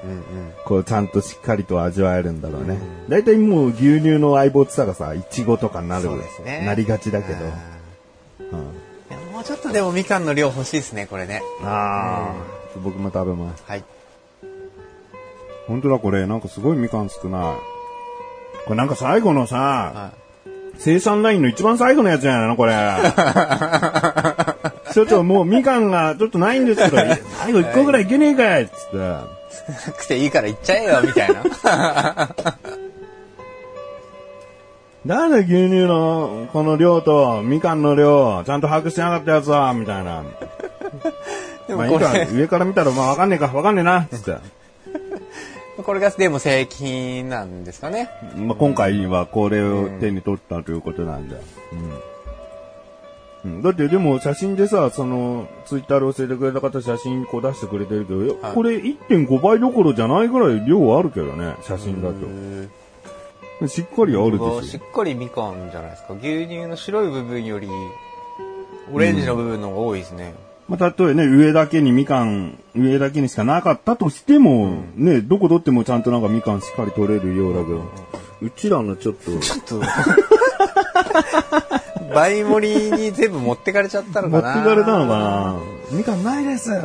[0.66, 2.80] こうちゃんとしっかりと味わえるんだろうね。
[3.10, 6.10] だいたいもう牛乳の相棒って言ったらさ、いちごとかになる、
[6.44, 7.46] ねなりがちだけど。
[7.46, 7.50] あ
[8.40, 8.86] うん
[9.34, 11.42] もうちょっとでもみかんの量欲しいですね、これね。
[11.62, 13.64] ああ、僕も食べます。
[13.68, 13.84] はい。
[15.68, 17.56] 本当だこれ、なんかすごいみかん少ない。
[18.66, 20.12] これなんか最後のさ、は
[20.78, 22.74] 生産ラインの一番最後のやつじゃないのこれ。
[24.94, 26.98] ちょっともうみかんがちょっとないんですけど、
[27.40, 28.96] 最後一個ぐらいいけねえかいっつって。
[28.96, 29.00] い。
[29.00, 29.16] な
[29.98, 31.44] くていいから行っちゃえよ、みたいな。
[35.06, 40.24] なんで牛乳のこの量とみかんの量、ちゃんと把握してなかったやつは、みたいな。
[41.68, 44.38] でまあいいか、れ、上から見たらまあわかんねえか、わかんねえな、つって。
[45.84, 48.10] これがでも正規品なんですかね。
[48.38, 51.42] まあ、今回はこれを手に取ったということなんだよ。
[51.74, 53.52] うん。
[53.56, 63.68] うん、だってでも写真でさ、その、ツイッターで教えてくれた方写真こう出してくれてるけど、はいこれ1.5倍どころじゃないぐらい量あるけどね、写真だと。
[63.68, 66.14] しっかりあるでししっかりみかんじゃないですか。
[66.14, 67.70] 牛乳の白い部分より、
[68.92, 70.34] オレンジの部分の方が多いですね。
[70.34, 70.55] ょ。
[70.68, 77.84] まあ、例えばね、上だけにみかん、上だけにしかなかったとしても、ね、どこ取ってもちゃんとなんかみかんしっかり取れるようだけど、
[78.42, 79.82] うちらのちょっと、ちょっと、
[82.16, 84.56] 倍盛りに全部持ってかれちゃったの持かな。
[84.56, 85.56] ってかれたのかな。
[85.92, 86.72] みかんないです。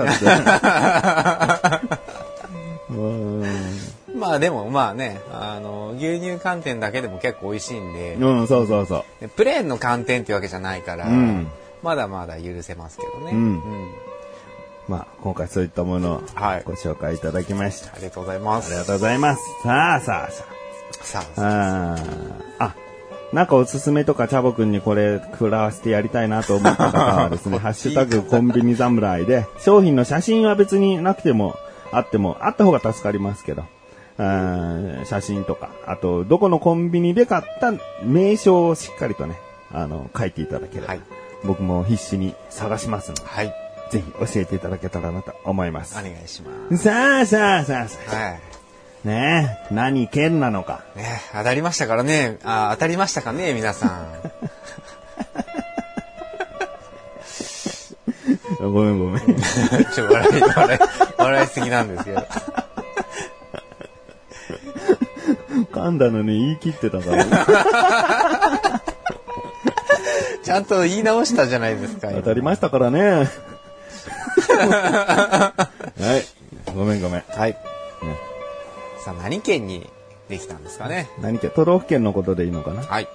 [4.15, 9.05] まあでもまあね、あの、牛乳寒天だけでも結構美味しいんで、うん、そうそうそう。
[9.23, 11.51] でプレーンの寒天っていうわけじゃないから、うん
[11.83, 13.33] まだまだ許せますけどね。
[13.33, 13.61] うん
[14.89, 17.93] まあ、今回そういったものをはいご紹介いただきました。
[17.95, 18.71] ありがとうございます。
[18.71, 19.43] ありがとうございます。
[19.63, 20.45] さあさあさ
[21.03, 21.93] さあ、あ。
[21.93, 22.75] あーあ、
[23.33, 31.57] なんかおすすめとか、チャボくんにこれ、食らわせてやりたいなと思った方はですね、 ハッシュタグコンビニ侍で、商品の写真は別になくても、
[31.93, 33.65] あっても、あった方が助かりますけど、
[34.19, 37.73] うん写真とか、あと、どこのコンビニで買った
[38.05, 39.39] 名称をしっかりとね、
[39.73, 41.01] あの、書いていただければ、はい
[41.45, 43.55] 僕も必死に探しますので、はい。
[43.91, 46.03] ぜひ教えていただけたらなと思いますお。
[46.03, 46.85] 願いします。
[46.85, 48.35] さあさあさあさはい。
[48.35, 50.85] あ、ねえ、何県なのか。
[50.95, 52.39] ね、当たりましたからね。
[52.45, 54.07] あ、当たりましたかね、皆さん。
[58.61, 59.21] ごめんごめん。
[59.95, 60.81] ちょ、笑い、笑い、
[61.17, 62.27] 笑いすぎなんですけど。
[65.73, 67.25] 噛んだのに言い切ってたから、
[70.51, 72.11] ちゃんと言い直したじゃないですか。
[72.11, 73.01] 当たりましたからね。
[74.51, 75.65] は
[76.67, 76.75] い。
[76.75, 77.25] ごめんごめん。
[77.29, 77.57] はい。
[79.05, 79.89] さあ、何県に
[80.29, 81.09] できたんですかね？
[81.21, 82.83] 何か都道府県のことでいいのかな？
[82.83, 83.07] はい。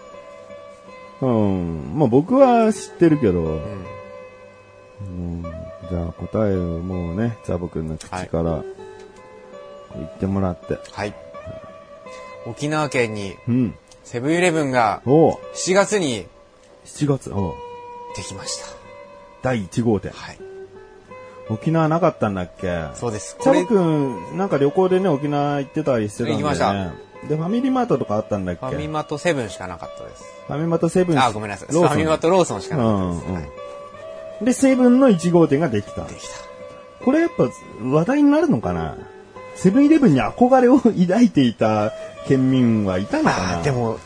[1.20, 1.98] うん。
[1.98, 3.86] まあ僕は知ってるけど、うん。
[5.02, 8.64] うん、じゃあ答えをもうね、ザボくんの口から
[9.96, 10.78] 言ってもらって。
[10.92, 11.12] はい。
[12.46, 13.74] 沖縄県にうん。
[14.02, 16.26] セブンイレブンがおう7月に
[16.84, 17.54] 7月、おう
[18.16, 18.66] できました。
[19.42, 20.12] 第1号店。
[20.12, 20.38] はい。
[21.50, 22.86] 沖縄なかったんだっけ？
[22.94, 23.36] そうです。
[23.40, 26.42] チャボくん、なんか旅行でね、沖縄行ってたりしてたんだよね。
[26.42, 28.66] 行きましたで、ファミリーマートとかあったんだっけ？
[28.66, 30.24] ファミマとセブンしかなかったです。
[30.46, 31.18] ファミマとセブン。
[31.18, 31.68] あ、ごめんなさい。
[31.68, 33.24] フローソンァミマとローソンしかなかったです。
[33.26, 33.50] うんうんはい
[34.42, 36.04] で、セブンの1号店ができた。
[36.04, 36.20] でき
[37.04, 37.48] これやっぱ
[37.82, 38.96] 話題になるのかな？
[39.54, 41.92] セブンイレブンに憧れを抱いていた
[42.26, 43.36] 県民はいたのた。
[43.36, 43.62] かな？
[43.62, 43.98] で、も、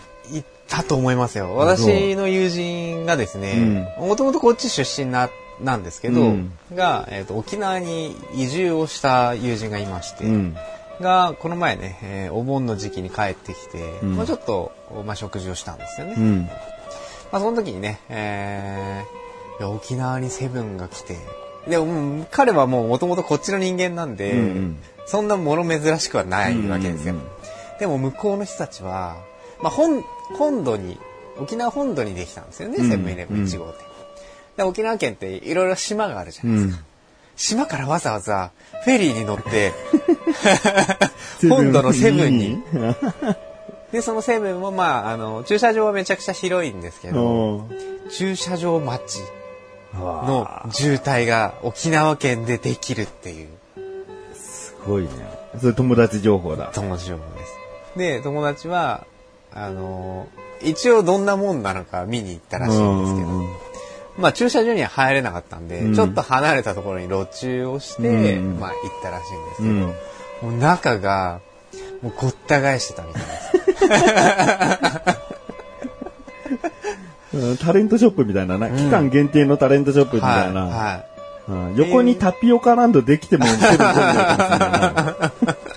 [0.68, 1.56] いたと思いますよ。
[1.56, 10.56] 私の友人がですね、もともとこっち出身な、なんですけど、うんが、えっ、と、沖縄に移住をした友人がいまして、うん。
[11.00, 14.72] が、この前ね、えーお盆の時期に帰ってきて、うんまあちょっと、
[15.06, 16.14] まあ食事をしたんですよね。
[16.16, 16.42] うん。
[17.32, 19.18] まあその時にね、えー
[19.60, 21.16] いや沖縄にセブンが来て、
[21.66, 27.14] でも、うん彼はもうもともとこっちの人間なんで、うんうんそんなもの珍しくはないわけですよ。
[27.80, 29.16] でも向こうの人たちは、
[29.60, 30.02] まあ本、
[30.36, 30.98] 本土に、
[31.38, 33.74] 沖縄本土にできたんですよね、うんセブンイレブン1号店。
[34.56, 36.84] で沖縄県っていろいろ島があるじゃないですか。
[37.36, 38.50] 島からわざわざ
[38.84, 39.72] フェリーに乗って、
[41.48, 42.62] 本土のセブンに。
[43.92, 47.68] で、そのセブンもまあ、あの、駐車場はめちゃくちゃ広いんですけど、お
[48.10, 49.20] 駐車場待ち
[49.94, 50.00] の
[50.64, 53.48] の、渋滞が沖縄県でできるっていう
[54.34, 55.08] すごいね。
[55.60, 56.70] それ友達情報だ。
[56.74, 57.98] 友達情報です。
[57.98, 59.06] で、友達は、
[59.54, 60.28] あの、
[60.62, 63.48] 一応どんなもんなのか見に行ったらしいんですけど、うん
[64.18, 69.74] まあ駐車場には入れなかったんで、うんちょっと離れたところに路駐をして、うんまあ行ったらしいんですけど、
[70.48, 70.52] うん。
[70.52, 71.40] もう中が、
[72.02, 73.28] もうごった返してたみたいで
[77.30, 77.36] す。
[77.36, 80.62] う んタレントショップみたいなな、期間限定のタレントショップみたいな。
[80.62, 80.70] はい。
[80.72, 81.04] はい
[81.48, 85.56] うん横にタピオカランドできてもセブン混んでるかもしれない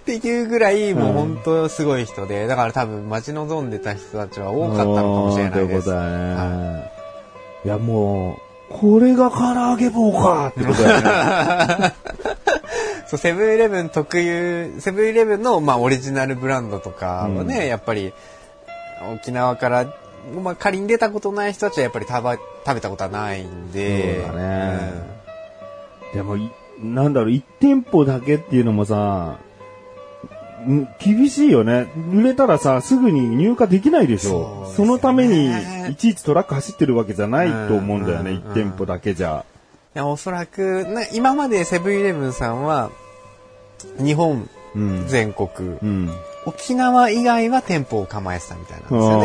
[0.00, 5.66] っていうぐらい、もう本当すごい人で、だから多分待ち望んでた人たちは多かったのかもしれないです。
[5.66, 6.90] ということだはね。
[7.64, 11.00] いや、もう、これが唐揚げ棒かってことだよ
[11.78, 11.94] ね。
[13.06, 18.12] そう、セブンイレブン特有、セブンイレブンの、まあ、オリジナルブランドとかはね、うんやっぱり、
[19.12, 19.86] 沖縄から、
[20.42, 24.22] まあ、仮に出たことない人たちはやっぱり食べ食べたことはないんで。
[24.24, 24.92] そうだね
[26.14, 26.50] でもい、
[26.82, 29.49] なんだろう、1店舗だけっていうのもさ、ん
[30.98, 31.86] 厳しいよね。
[32.12, 34.64] 売れたらさ、すぐに入荷できないでしょ。
[34.66, 35.50] そねそのために、
[35.90, 39.44] いちいちトラック走ってるわけじゃないと思うんだよね、うん1店舗だけじゃ。
[39.94, 42.90] いや、おそらく、な今までセブンイレブンさんは、
[43.98, 45.04] 日本うん。
[45.08, 45.48] 全国、
[45.82, 46.10] うん。
[46.46, 49.22] 沖縄以外は店舗を構えてたみたいなんですよ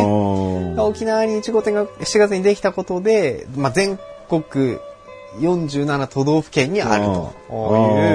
[0.76, 0.82] ね。
[0.82, 4.80] 沖縄に1号店が7月にできたことで、まあ、全国
[5.40, 7.34] 47都道府県にあると。
[7.50, 7.54] い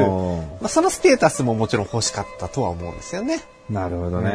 [0.02, 3.40] う、まあ、そのステータスももちろん欲しかったとは思うんですよね。
[3.68, 4.30] なるほどね。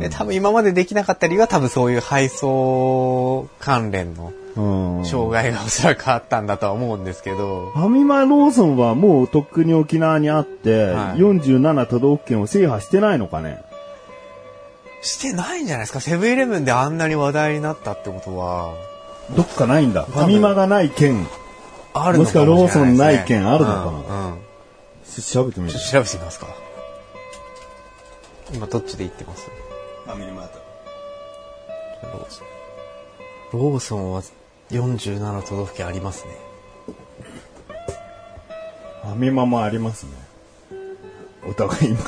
[0.00, 5.04] で多分今までできなかった理由は多分そういう配送関連のうん。
[5.04, 11.18] 障害がおそらくあったんだとは思うんですけど、ファミマローソンはもうとっくに沖縄にあって、はい。
[11.20, 13.62] 47都道府県を制覇してないのかね。
[15.00, 16.00] してないんじゃないですか？
[16.00, 18.74] セブンイレブンであんなに話題になったってことは、
[19.36, 20.04] どっかないんだ。
[20.04, 21.26] ファミマがない県。
[21.94, 23.74] あるのかもしくはローソンない県あるのか
[24.14, 24.38] なうん
[25.22, 26.46] 調べてみるちょっと調べてみますか。
[28.52, 29.46] 今どっちで言ってます？
[30.04, 30.58] ファミリーマート。
[32.18, 32.46] ローソン。
[33.52, 34.22] ローソンは
[34.70, 36.30] 47都道府県ありますね。
[39.02, 40.12] ファミマもありますね。
[41.48, 41.98] お互い今、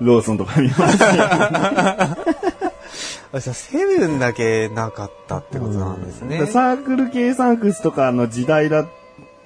[0.00, 2.16] ローソンとファミマ
[3.40, 6.38] セブンだけなかったってことなんですね。
[6.38, 8.86] でサークル系サンクスとかの時代だ、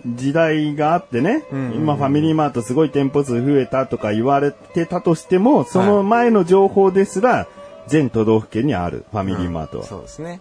[0.07, 1.77] 時代があってね、うんうんうん。
[1.77, 7.46] 今ファミリーマートすごい店舗数増えたとか言われてたとしても、その前の情報ですら、
[7.87, 9.85] 全都道府県にある、ファミリーマートは。
[9.85, 10.40] そうですね。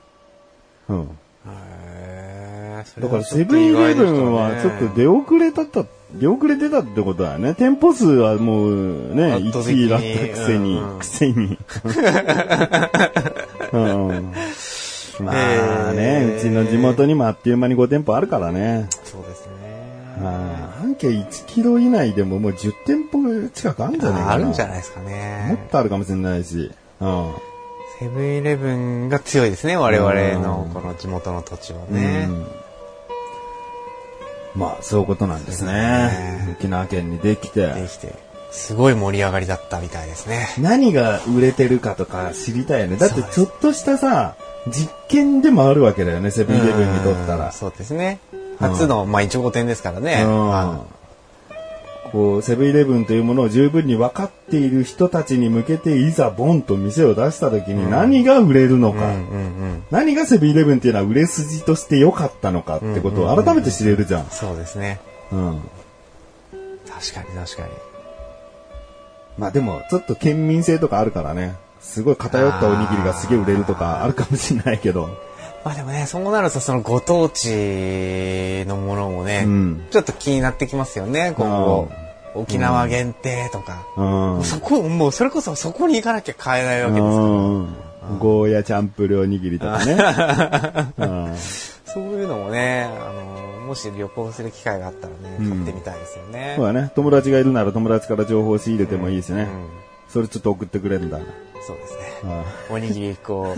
[0.90, 1.10] うん。
[3.00, 7.54] だからセブンイレブンはちょっと出遅れたった、出遅れてたってことだよね。
[7.54, 10.06] 店舗数はもうね、圧倒的1に位だった
[10.40, 11.58] くせに、うんうんくせに。
[13.74, 14.34] うん
[15.20, 18.88] まあね、うちの地元にもあっという間に5店舗あるからね。
[19.04, 19.58] そうですね。
[20.80, 24.34] 半径1キロ以内でももう10店舗近くあるんじゃないかな。
[24.34, 25.68] あるんじゃないですかもっね。
[25.72, 26.72] とあるかもしれないし。
[27.02, 27.34] うん。
[28.00, 32.28] セブンイレブンが強いですね、我々のこの地元の土地はね。
[32.30, 32.46] うん
[34.58, 36.56] まあ、そういうことなんですね。
[36.60, 37.68] 沖縄県にできて。
[37.68, 38.16] できて、
[38.52, 40.50] すごい盛り上がりだったみたいですね。
[40.60, 42.98] 何が売れてるかとか知りたいよね。
[42.98, 44.36] だってちょっとしたさ、
[44.68, 47.46] 実験でもあるわけだよね、セブンイレブンにとったら。
[47.48, 48.20] うんそうですね。
[48.60, 50.24] 初の、まあ、1号店ですからね。
[50.26, 50.86] うんは
[52.12, 59.14] こう、セブンイレブンというものを十分に分かっている人たちに向けて、いざボンと店を出した時に何が売れるのか。
[59.92, 64.26] 何がセブンイレブンっていうのは売れ筋として良かったのかってことを改めて知れるじゃん。
[64.30, 65.00] そうですね。
[65.32, 65.62] うん。
[66.90, 67.70] 確かに確かに。
[69.38, 71.56] まあでも、ちょっと県民性とかあるからね。
[71.80, 75.10] すごい偏ったおにぎりがすげえ売れるとかあるかもしれないけど。
[75.64, 81.90] まあでもね、そうなるとそのご当地のものもね、うんちょっと気になってきますよね、今後。
[82.36, 83.86] 沖縄限定とか。
[83.98, 84.44] うん。
[84.44, 87.14] そこ、もうそれこそそこに行かなきゃ買えないわけですから。
[87.16, 88.20] うん。
[88.20, 89.98] ゴーヤチャンプルおにぎりとかね。
[90.98, 91.36] うん
[91.86, 96.54] そういうのもね、あの、もし旅行する機会があったらね、うん買ってみたいですよね。
[96.58, 96.92] そうだね。
[96.96, 99.44] 友達がいるなら友達から情報を仕入れてもいいしね。
[99.44, 99.68] うん
[100.10, 101.20] それちょっと送ってくれるんだ。
[101.66, 102.00] そうですね。
[102.26, 103.56] あおにぎり1個、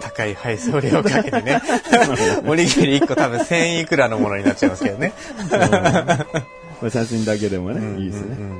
[0.00, 1.60] 高い配送料かけてね。
[2.46, 5.12] おにぎり1個多分1000いくらのものになっちゃいますけどね。
[6.80, 8.36] まあ写真だけでもね、いいですね。
[8.38, 8.58] うん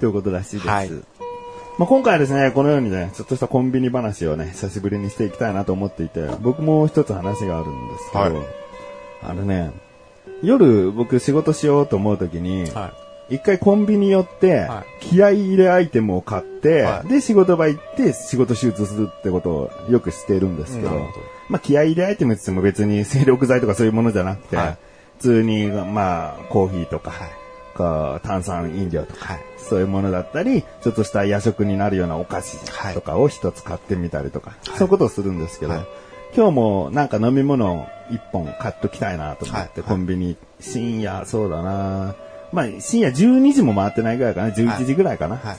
[0.00, 0.68] ということらしいです。
[0.68, 0.90] はい
[1.78, 8.46] まあ、今回はですね、このようにね、ちょっとしたコンビニ話をね、久しぶりにしていきたいなと思っていて、僕も一つ話があるんですけど、はい
[9.22, 9.72] あのね、
[10.42, 12.92] 夜僕仕事しようと思うときに、は
[13.28, 17.08] 一回コンビニ寄って、は気合い入れアイテムを買って、はい。
[17.08, 21.06] で仕事場行って仕事手術するってことをよくしてるんですけど、ど
[21.48, 24.78] まあ気合い入れアイテムって言っても別に精力剤とかそういうものじゃなくて、はい。
[25.18, 27.28] 普通にまあコーヒーとか、はい。
[27.76, 29.40] か炭酸飲料とか、はい。
[29.58, 32.58] そういうものだったり、ちょっとした夜食になるようなお菓子
[32.94, 35.86] とかを一つ買ってみたりとか、そういうことをするんですけど、はい。
[36.34, 39.88] 今日もなんか飲み物を一本買っときたいなと思って、はい。
[39.88, 42.14] コンビニ、深夜、そうだな
[42.56, 45.58] まあ深夜12時も回ってないぐらいかな、11時ぐらいかな、はい。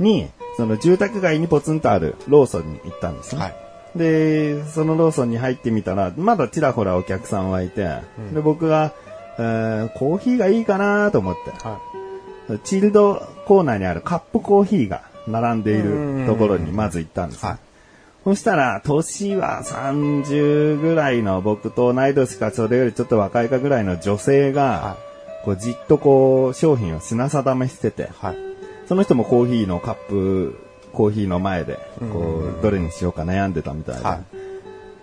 [0.00, 3.42] に、その住宅街にポツンとあるローソンに行ったんですね。
[3.42, 3.54] はい。
[3.96, 7.82] で、そのローソンに入ってみたら、まだちらほらお客さんはいて、
[8.16, 8.34] うん。
[8.34, 8.92] で、僕が、
[9.38, 11.80] えーコーヒーがいいかなと思って、は
[12.62, 17.58] チルドコーナーにあるカップコーヒーが並んでいるところにまず行ったんですよはい。
[18.22, 24.96] そしたら、年は30ぐらいの僕と同い年かそれよりちょっと若いかぐらいの女性が、は
[25.44, 28.06] こうじっとこう商品を品定めしてて、い。
[28.18, 28.36] はい。
[28.86, 30.58] その人もコーヒーのカップ、
[30.92, 31.78] コーヒーの前で、
[32.12, 34.02] こうどれにしようか悩んでたみたいで。
[34.02, 34.20] は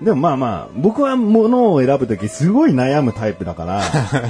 [0.01, 3.81] でもまあまあ、僕は物を選ぶときすごい悩むタイプだから、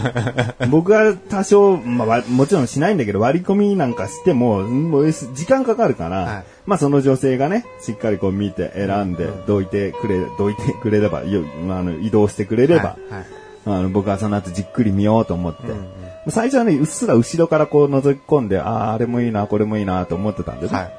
[0.72, 13.26] 僕は多少、まあわもちろんしないんだけど割り込みなんかしても、もう時間かかるから、はいまあその女性がね、しっかりこう見て選んで、どいてくれ、どいてくれれば、よあの移動してくれれば、はいはい
[13.66, 15.86] あの僕はその後じっくり見ようと思って、うんうん
[16.32, 20.74] 最初はね、うっすら後ろからこう覗き込んで、ああ、あれもいいな、これもいいなと思ってたんでね。
[20.76, 20.94] はい。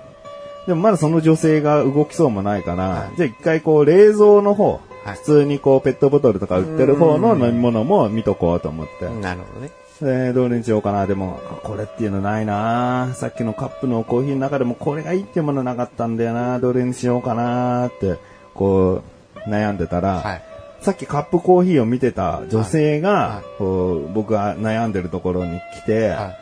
[0.66, 4.80] でもまだその女性が動きそうもないから、はいじゃあ一回こう冷蔵の方、はい
[5.16, 9.08] 普通にこうペットボトルとか売ってる方の飲み物も見とこうと思って。
[9.08, 9.70] なるほどね。
[10.02, 11.06] で、どれにしようかな。
[11.06, 18.18] でも、これっていうのないなさっきのカップのコーヒーの中でもこれがいいっていうものなかったんだよなどれにしようかなって、
[18.54, 19.02] こ
[19.46, 20.42] う、悩んでたら、はい。
[20.80, 26.34] さっきカップコーヒーを見てた女性が、はいはいこう僕が悩んでるところに来て、は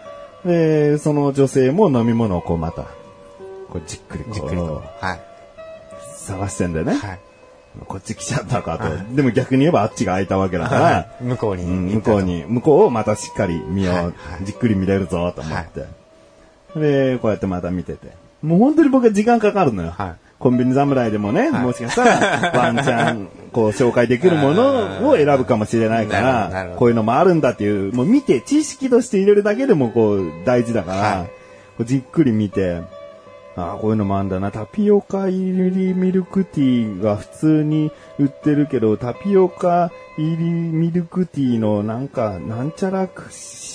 [0.44, 2.82] で、その女性も飲み物をこうまた、
[3.68, 4.34] こうじっくりこい。
[4.34, 4.82] じっくりと。
[5.00, 5.20] はい。
[6.14, 6.94] 探してんだよね。
[6.94, 7.20] はい。
[7.86, 9.14] こっち来ちゃったかと。
[9.14, 14.14] でも逆に言えばあっちが開いたわけだから、はい向こうにうん向こうに、向こうをまたしっかり見よう、はいはい
[14.44, 15.86] じっくり見れるぞと思って。
[16.78, 18.12] で、こうやってまた見てて。
[18.42, 19.90] もう本当に僕は時間かかるのよ。
[19.90, 31.26] はいコンビニ侍でもね、はいもしかしたら ワンチャン、こう紹介できるものを選ぶかもしれないからこういうのもあるんだっていう、もう見て、知識として入れるだけでもこう大事だか
[31.78, 32.82] ら、じっくり見て、
[33.56, 34.50] ああ、こういうのもあんだな。
[34.50, 43.08] タピオカ入りミルクティーが普通に売ってるけど、タピオカ入りミルクティーのなんか、なんちゃら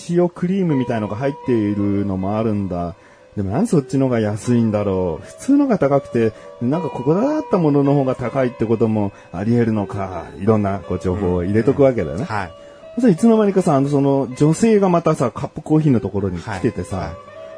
[0.07, 2.95] 塩クリームみたいのが入っているのもあるんだ。
[3.35, 5.25] でもなんでそっちのが安いんだろう？
[5.25, 10.25] 普通のが高くて、なんかここだったものの方が高いってこともあり得るのか？
[10.39, 12.25] いろんなこう情報を入れとくわけだよね。
[12.25, 12.51] はい。
[12.95, 17.15] そしたらいつの間にかさ、あの、その、女性がまたさ、カップコーヒーのところに来ててさ、はいは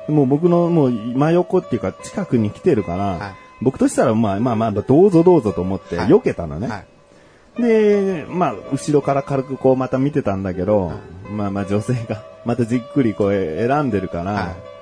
[0.09, 6.67] もう僕のもう真横っていうか近くに来てるから、はい僕としたらまあまあまあ、どうぞどうぞと思ってはい避けたのね。
[6.67, 6.83] は
[7.57, 7.61] い。
[7.61, 10.91] で、まあ、後ろから軽くこうまた見てたんだけど、
[11.29, 14.72] まあまあ女性がまたじっくりこう選んでるから、はい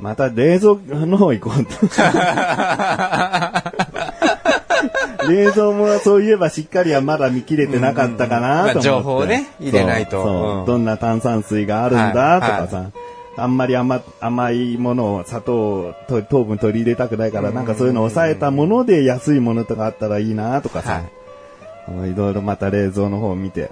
[0.00, 0.76] また冷蔵
[1.06, 1.72] の方行こうと。
[5.28, 8.88] 冷蔵もそういえばしっかりはまだ見切れてなかったかなと思って。
[8.88, 12.90] うんうんまあ情報をね入れないとそうそううんどんな炭酸水があるんだはいとかさ。
[13.36, 20.92] あんまり甘甘いものを砂糖をと糖分取り入れたくないから、なんかそういうのを抑えたもので安いものとかあったらいいなとかさ。
[20.92, 21.12] はい
[22.12, 23.70] いろいろまた冷蔵の方を見て。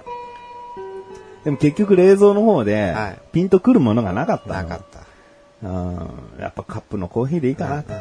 [1.45, 4.55] でも結局冷蔵の方ではい、ピンとくるものがなかったの。
[4.55, 5.01] なかった。
[5.63, 7.93] うんやっぱカップのコーヒーでいいかなと。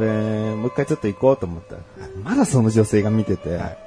[0.00, 0.06] で、
[0.54, 1.82] もう一回ちょっと行こうと思ったら、
[2.22, 3.78] まだその女性が見てて、はい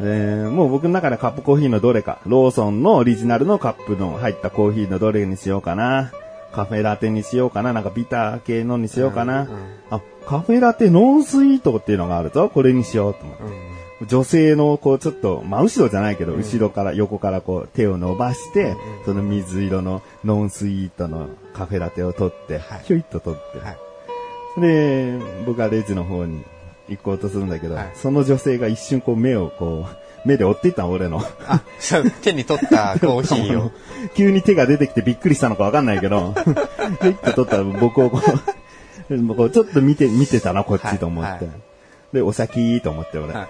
[0.00, 6.10] でもう僕の中でカップコーヒーのどれか、ローソンのオリジナルのカップの入ったコーヒーのどれにしようかな。
[6.52, 7.74] カフェラテにしようかな。
[7.74, 9.42] なんかビター系のにしようかな。
[9.42, 9.56] うんうん
[9.90, 12.48] あ、カフェラテノンスイートっていうのがあるぞ。
[12.48, 13.42] これにしようと思って。
[13.44, 13.69] うん
[14.06, 24.60] 女性のこうちょっと、真後ろじゃないけど、後ろから横からこう手を伸ばして、その水色のノンスイートのカフェラテを取って、はいひょいっと取って、はい。
[24.60, 26.42] で、僕はレジの方に
[26.88, 31.22] 行こうとするんだけど、はいその女性が一瞬こう目をこう、目で追っていったの、俺の。
[31.46, 31.62] あ、
[32.22, 33.70] 手に取った コーヒーを。
[34.14, 36.34] 急に手が出てきてびっくりしたのかわかんないけど、
[37.02, 38.20] ひょいっと取ったら僕をこ
[39.10, 41.30] う、こうちょっと見て、見てたな、こっちと思って。
[41.30, 41.69] はいはい
[42.12, 43.32] で、お先と思って俺。
[43.32, 43.48] はい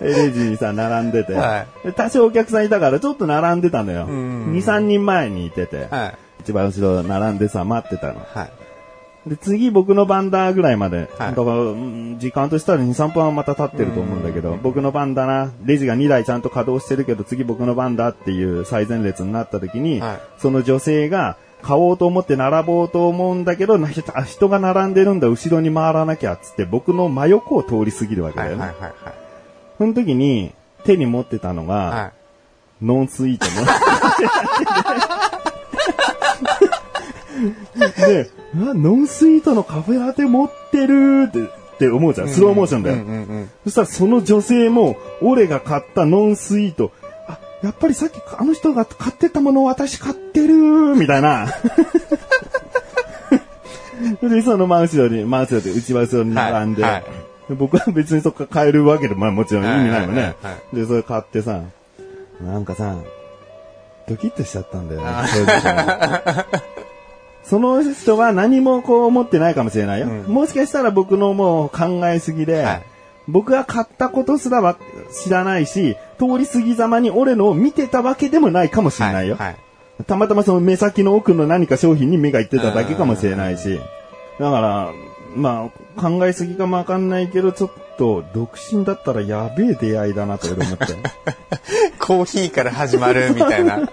[0.00, 4.06] レジにさ、並んでて、はで多少お客さんいたからちょっと並んでたのよ。
[4.06, 6.14] ん2、3人前にいてて、はい。
[6.40, 8.20] 一番後ろ並んでさ、待ってたの。
[8.20, 9.30] はい。
[9.30, 23.78] で、次僕の番だぐらいまで、はいだから、うん時間としたら2、3分はまた経ってると思うんだけど、僕の番だな、レジが2台ちゃんと稼働してるけど、次僕の番だっていう最前列になった時に、はいその女性が、買おうと思って並ぼうと思うんだけど、
[24.26, 28.52] 人が並んでるんだ、後ろに回らなきゃっつって、僕の真横を通り過ぎるわけだはい。
[28.52, 28.64] よね。
[28.64, 28.74] はい。
[28.80, 28.92] はい。
[29.78, 30.52] その時に、
[30.84, 32.12] 手に持ってたのが、はい。
[32.84, 33.66] ノンスイートの。
[38.06, 42.28] で、ノンスイートのカフェラテ持ってるってって思うじゃん。
[42.28, 43.46] スローモーションだよ。
[43.64, 47.03] そしたらその女性も、俺が買ったノンスイート、あ、
[47.64, 51.46] やっぱりさっきあの人が買ってたものを私買ってるみたいな。
[54.20, 57.04] で、その真後ろに、真後ろで、内後ろに並んで、はいはい
[57.48, 60.34] で僕は別にそこから買えるわけでも、まあもちろん意味ないもんね。
[60.72, 61.60] で、それ買ってさ、
[62.40, 62.96] なんかさ、
[64.08, 65.06] ドキッとしちゃったんだよね。
[67.44, 70.06] その人は何もこう思ってないかもしれないよ。
[70.06, 72.82] うんもしかしたら僕のもう考えすぎで、はい
[73.28, 74.76] 僕が買ったことすらは
[75.24, 79.36] 知らないし、通り過ぎざまに俺のを見てたわけでもないかもしれないよ。
[79.36, 79.56] はい。
[80.06, 83.80] たまたまその目先の奥の何か商品に目がいってただけかもしれないし。
[84.38, 84.92] だから、
[85.36, 90.86] まあ、考えすぎかもわかんないけど、ちょっと、独身だったらやべえ出会いだなと俺思って。
[91.98, 93.88] コーヒーから始まるみたいな。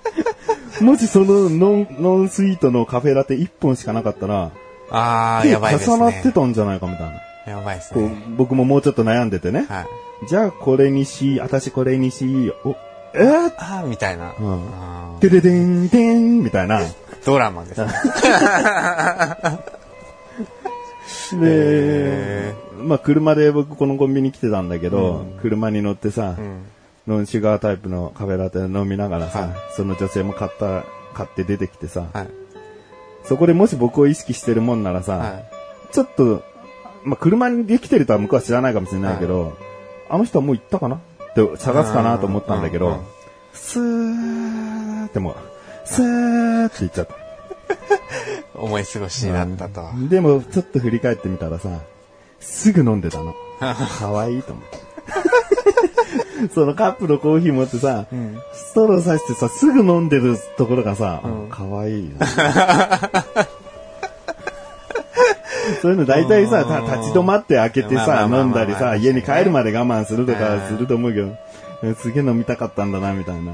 [0.80, 4.50] もしそのノン、ノンスイートのカフェラテ1本しかなかったら、
[4.90, 5.96] ああ、手やばいですね。
[5.96, 7.25] 重なってたんじゃないかみたいな。
[7.46, 8.16] やばいですね。
[8.36, 9.66] 僕ももうちょっと悩んでてね。
[9.68, 9.86] はい。
[10.28, 12.76] じゃあこれにし、私これにし、お、
[13.14, 14.34] えー、ああ、みたいな。
[14.38, 16.80] うんあてれでんてんみたいな。
[16.80, 16.94] ー
[17.24, 17.80] ドラマです
[21.36, 21.40] ね。
[21.40, 26.64] で、まあ車で僕このコンビニ来てたんだけど、車に乗ってさ、ん
[27.06, 30.84] ノンシュガータイプのカフェラテ飲みながらさ、はいその女性も買った、
[31.14, 32.28] 買って出てきてさ、はい。
[33.24, 35.44] そこでもし僕を意識してるもんならさ、はい。
[35.92, 36.42] ちょっと、
[37.06, 39.56] まあ車にできてるとは向こうは知らないかもしれないけど、
[40.10, 40.96] あの人はもう行ったかな？
[40.96, 41.00] っ
[41.34, 43.04] て探すかなと思ったんだけど
[43.52, 45.36] スーってもう、
[45.84, 47.14] スーって言っちゃった。
[48.54, 49.82] 思い過ごしになったと。
[50.08, 51.80] でも、ちょっと振り返ってみたらさ、
[52.40, 53.34] すぐ飲んでたの。
[53.98, 54.78] かわいいと思って。
[56.54, 58.06] そのカップのコーヒー持ってさ、ん
[58.52, 62.26] ストローさしてさ、すぐ飲んでるところがさ、うんかわいいな。
[65.86, 73.52] そういうの大体さ、た立ち止まって開けてさ、飲んだりさ、まあ家に帰るまで我慢するとかうんすると思うけど、すげえ飲みたかったんだな、みたいな。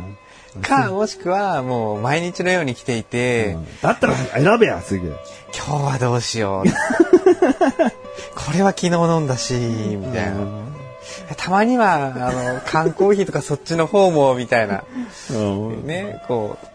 [0.63, 5.15] か、もしくは、もう、毎日のように来ていて、だったら選べや、すぐ。
[5.55, 6.71] 今日はどうしよう。
[8.35, 10.39] これは昨日飲んだし、みたいな。
[11.37, 14.85] たまには、あの、缶コーヒーとかそっちの方も、みたいな。
[15.31, 16.67] うんね、こう、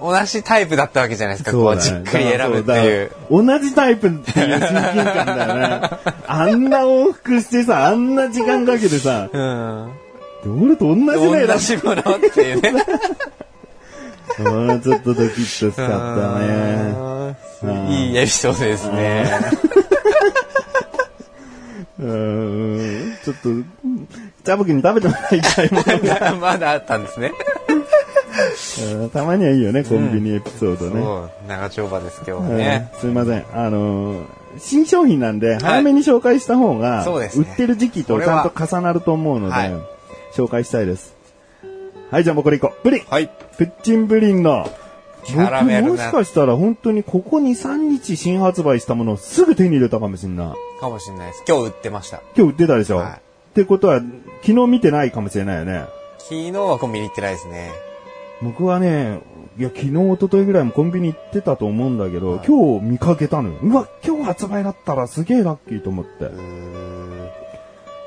[0.00, 1.52] 同じタイプだったわけじゃないですか。
[1.52, 3.12] こう、じっくり選ぶっていう。
[3.30, 5.90] 同じタイプっていう親近感だよね。
[6.26, 9.92] あんな往復してさ、あんな時間かけてさ、 うん。
[10.62, 12.72] 俺と同じだよ同じものっていうね。
[14.38, 17.08] う んちょっとドキッとしちゃったね。
[17.62, 19.30] うんいいエピソードですね。
[21.98, 27.32] うん ちょっと、ジャブ君に食べてもらいたいものがまだあったんですね。
[29.00, 31.02] うんたまにはいいよね、コンビニエピソードね。
[31.02, 32.92] そう、長丁場です今日はうんね。
[33.00, 33.44] すいません。
[33.52, 34.24] あのー
[34.56, 39.72] 新商品なんで、早めに紹介した方が、売ってる時期とちゃんと重なると思うので、はい
[40.34, 41.16] 紹介したいです。
[42.10, 42.82] はい、じゃあもうこれいこう。
[42.82, 43.30] プリンはい。
[43.56, 44.66] プッチンプリンの、
[45.24, 50.80] キャラメルな僕もしかしたら本当にここ2、3日新発売したものをすぐ手に入れたかもしれない。
[50.80, 51.44] かもしれないです。
[51.48, 52.20] 今日売ってました。
[52.36, 54.00] 今日売ってたでしょ、はいってことは、
[54.42, 55.86] 昨日見てないかもしれないよね。
[56.18, 57.72] 昨日はコンビニ行ってないですね。
[58.42, 59.20] 僕はね、
[59.58, 63.56] いや、昨日、一昨日ぐらいもコンビニ行ってたと思うんだけど、はい今日見かけたのよ。
[63.62, 66.30] うわ、今日発売だったらすげえラッキーと思って。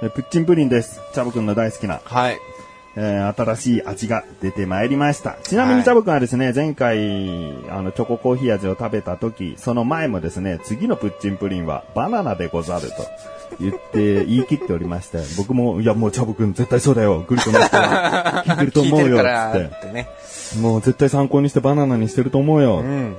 [0.03, 1.01] えプッチンプリンです。
[1.13, 2.37] チャボくんの大好きな、はい。
[2.95, 5.37] えー新しい味が出てまいりました。
[5.43, 6.97] ちなみにチャボくんはですね、前回、
[7.69, 12.95] あの、チョココーヒー味を食べた時、その前もですね、次のプッチンプリンはバナナでござると
[13.59, 17.23] 言って、言い切っておりまして、僕も、いや、もうチャボくん絶対そうだよ。
[17.27, 20.07] 来ると思ったら、 聞いてると思うよ、つっってね。
[20.53, 20.59] て。
[20.59, 22.79] もう絶対参考にしてバナナにしてると思うよ。
[22.79, 23.15] うん。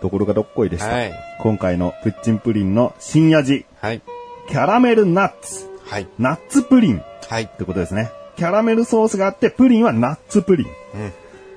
[0.00, 0.88] ところがどっこいでした。
[0.88, 4.00] はい今回のプッチンプリンの新味、はい。
[4.48, 6.08] キャラメルナッツ、はい。
[6.18, 7.46] ナッツプリンっはい。
[7.46, 8.10] てことですね。
[8.36, 10.66] キャラメルソースがあって、プリンはナッツプリン。
[10.66, 11.12] うん。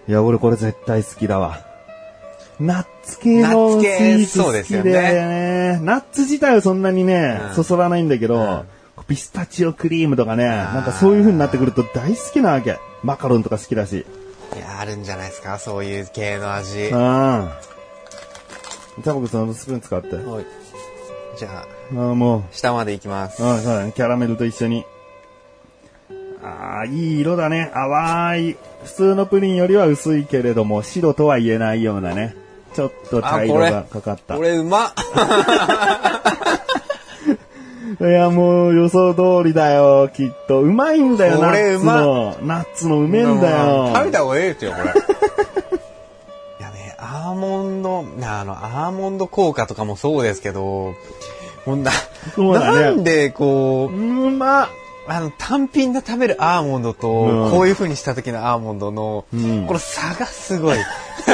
[0.08, 1.69] いや、俺これ絶対好きだわ。
[2.60, 5.80] ナッツ系のスイーツ好そうですよね。
[5.82, 8.62] ナッツ自体はそんなにね、うんそそらないんだけど、うん
[9.08, 12.78] ピスタチオクリームとかね、なんかそういう風になってくると大好きなわけ。
[13.02, 14.06] マカロンとか好きだし。
[14.56, 16.80] いや、あるんじゃないですか、そういう系の味。
[16.80, 16.90] うん。
[16.90, 17.50] じゃ
[19.12, 20.16] あ僕そのスプーン使って。
[20.16, 20.46] はい。
[21.38, 22.56] じゃあ、ああ、もう。
[22.56, 23.42] 下まで行きます。
[23.42, 23.94] うん、そうだね。
[23.96, 24.86] キャラメルと一緒に。
[26.44, 27.72] ああ、いい色だね。
[27.74, 28.56] 淡い。
[28.84, 32.36] 普通のプリンよりは薄いけれども、白とは言えないようなね。
[32.74, 34.36] ちょっと茶色がかかった。
[34.36, 34.90] これうまっ
[38.00, 40.62] いや、もう予想通りだよ、きっと。
[40.62, 42.38] うまいんだよ、こナッツれうまの。
[42.42, 43.92] ナッツのうめえんだよ。
[43.94, 44.84] 食べた方がええってよ、これ。
[46.60, 51.92] いやね、アーモンド、なあの、アーモンド効果とかもそうですけど、もうな、
[52.36, 54.68] そうだねなんで、こう、うまっ。
[55.10, 60.78] あの、単品で食べるアーモンドと、うんこういう風にした時のアーモンドの、うんこの差がすごい。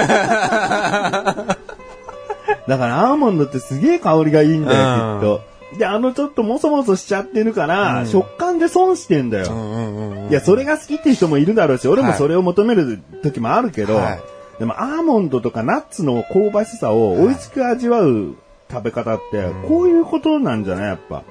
[2.68, 5.78] だからアーモンドってすげえ香りがいいんだよ、うんきっと。
[5.78, 9.52] で、あのちょっともそもそしちゃってるから、うん食感で損してんだよ。
[9.52, 14.20] うんうんうんうんいや、それが好きって人もいるだろうし、俺もそれを求める時もあるけど、はい
[14.60, 18.36] でもアーモンドとかナッツの香ばしさを美味しく味わう
[18.72, 21.24] 食べ方って、こういうことなんじゃないやっぱ。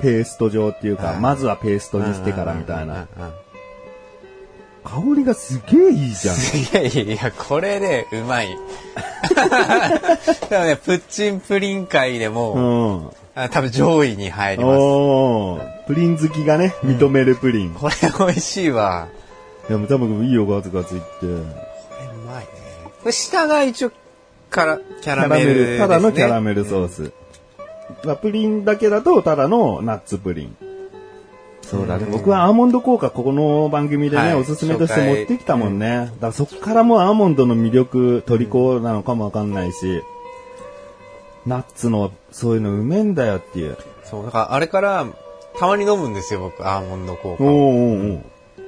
[0.00, 2.92] ペースト状っていうか、うんまずはペーストにしてからみたいな。
[2.92, 3.32] うんうんうんうん
[4.82, 6.36] 香りがすげえいいじゃん。
[6.36, 6.38] い
[6.72, 8.48] やいやいや、これね、うまい。
[10.48, 13.10] でもね、プッチンプリン界でうも、ん。
[13.34, 15.86] あ多分上位に入ります。
[15.86, 17.74] プリン好きがね、認めるプリン。
[17.74, 19.08] これ美味しいわ。
[19.68, 21.06] でも多分いいよ、ガツガツいって。
[21.20, 21.36] これう
[22.26, 22.46] まいね。
[23.02, 23.92] これ下が一応、
[24.48, 25.78] から、キャラメルね。
[25.78, 27.12] ただのキャラメルソース。
[28.04, 30.56] まあプリンだけだと、ただのナッツプリン。
[31.62, 32.04] そうだね。
[32.04, 36.06] うん僕はアーモンド効果、ここの番組でね、はいおすすめとして持ってきたもんね。
[36.06, 40.02] だからそっからもうアーモンドの魅力、虜なのかもわかんないし、
[41.46, 43.76] ナッツのそういうのうめえんだよっていう。
[44.04, 45.06] そう、だからあれから、
[45.58, 47.44] たまに飲むんですよ、僕、アーモンド効果。
[47.44, 48.20] おー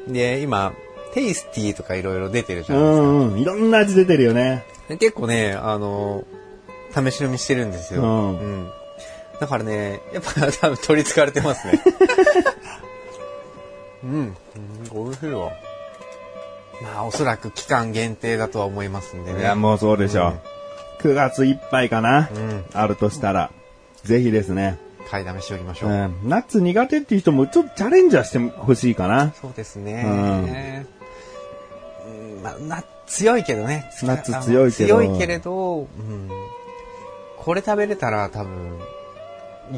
[0.08, 0.72] で、今、
[1.12, 3.06] テイスティーとかいろいろ出てるじゃないですか。
[3.06, 3.38] うんうん。
[3.40, 4.64] いろんな味出てるよね。
[4.88, 6.24] で結構ね、あの、
[6.94, 8.02] 試し飲みしてるんですよ。
[8.02, 8.70] うんうん。
[9.42, 11.82] だからね、やっぱ多分取り憑かれてますね。
[14.04, 14.36] うん、うん、
[14.84, 15.50] 美味しいわ。
[16.80, 19.40] まあ、おそらく期間限定だとは思いますんでね。
[19.40, 20.34] いや、もうそうでしょ。
[21.00, 22.30] 9月いっぱいかな。
[22.32, 22.64] うん。
[22.72, 23.50] あるとしたら。
[24.04, 24.78] ぜひですね。
[25.10, 25.90] 買いだめしておきましょう。
[25.90, 29.32] うんナッツ苦手っていう人もちょっとチャレンジャーしてほしいかな。
[29.40, 30.86] そうですね。
[32.06, 33.90] うん、まあ、な、強いけどね。
[34.04, 36.30] ナッツ強いけど強いけれど、うん。
[37.38, 38.78] これ食べれたら多分、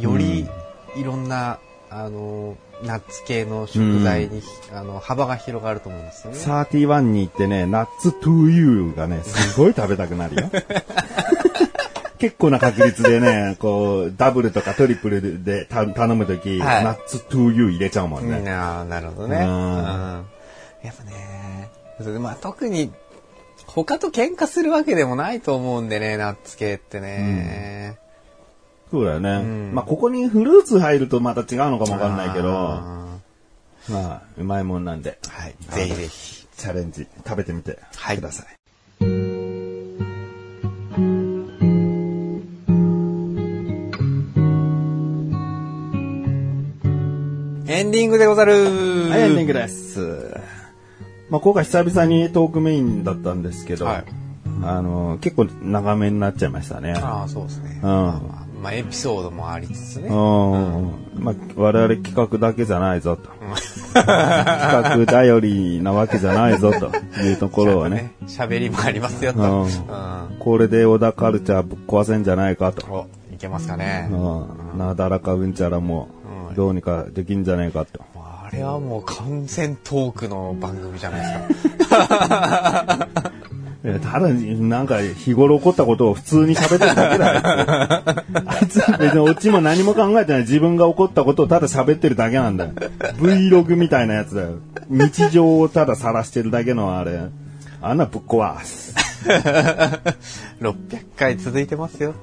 [0.01, 0.49] より
[0.97, 1.59] いろんな、
[1.91, 4.43] あの、ナッツ系の食材に、
[4.73, 6.39] あの、幅が広がると思うんですよね。
[6.39, 10.51] 31に行ってね、ナッツトゥーユーがね、すごい食べたくなるよ。
[12.19, 18.41] 結構な確率でね、こう、ダブルとかトリプルでた頼むとき、はいナッツトゥーユー入れちゃうもんね。
[18.41, 19.37] なあなるほどね。
[19.39, 20.27] ううんん。
[20.83, 22.93] やっぱね、それでまあ特に、
[23.67, 27.99] 他と喧嘩するわけでもないと思うんでね、ナッツ系ってね。
[28.95, 29.43] そうだよね。
[29.43, 33.19] んまあ、ここにフルーツ入るとまた違うのかもわかんないけど、あ
[33.89, 35.55] まあ、うまいもんなんで、ーはい。
[35.71, 36.47] ぜひぜひ。
[36.57, 38.47] チャレンジ、食べてみてはいください。
[47.67, 48.53] エンディングでござる
[49.11, 50.39] はい、エンディングです。
[51.31, 54.05] まあ、今回久々にトークメインだったんですけど、はい
[54.63, 56.93] あの、結構長めになっちゃいましたね。
[56.93, 57.81] ああ、そうですね。
[57.83, 60.09] うんまあエピソードもありつつね。
[60.09, 60.15] うん。
[61.17, 63.29] まあ、我々企画だけじゃないぞと。
[63.93, 66.91] 企画頼りなわけじゃないぞと
[67.21, 68.15] いうところをね。
[68.27, 69.39] 喋りもありますよと。
[69.41, 69.71] うんうん。
[70.39, 72.87] これで小田カルチャーぶっ壊せんじゃないかと。
[72.91, 74.09] お、いけますかね。
[74.11, 74.15] う
[74.77, 74.79] ん。
[74.79, 76.09] なだらかうんちゃらも
[76.49, 78.01] うんどうにかできんじゃないかと。
[78.17, 81.55] あれはもう完全トークの番組じゃないで
[81.85, 83.09] すか。
[83.87, 87.41] えただ、なんか、日頃起こったことを普通に喋ってるだけだよ。
[88.47, 90.41] あいつ別にオチも何も考えてない。
[90.41, 92.73] 自分が起こったことをただ喋ってるだけなんだよ。
[93.21, 94.55] Vlog みたいなやつだよ。
[94.89, 97.29] 日常をただ晒してるだけのあれ。
[97.83, 98.95] あんなぶっ壊す。
[100.63, 100.75] 600
[101.17, 102.15] 回続いてますよ。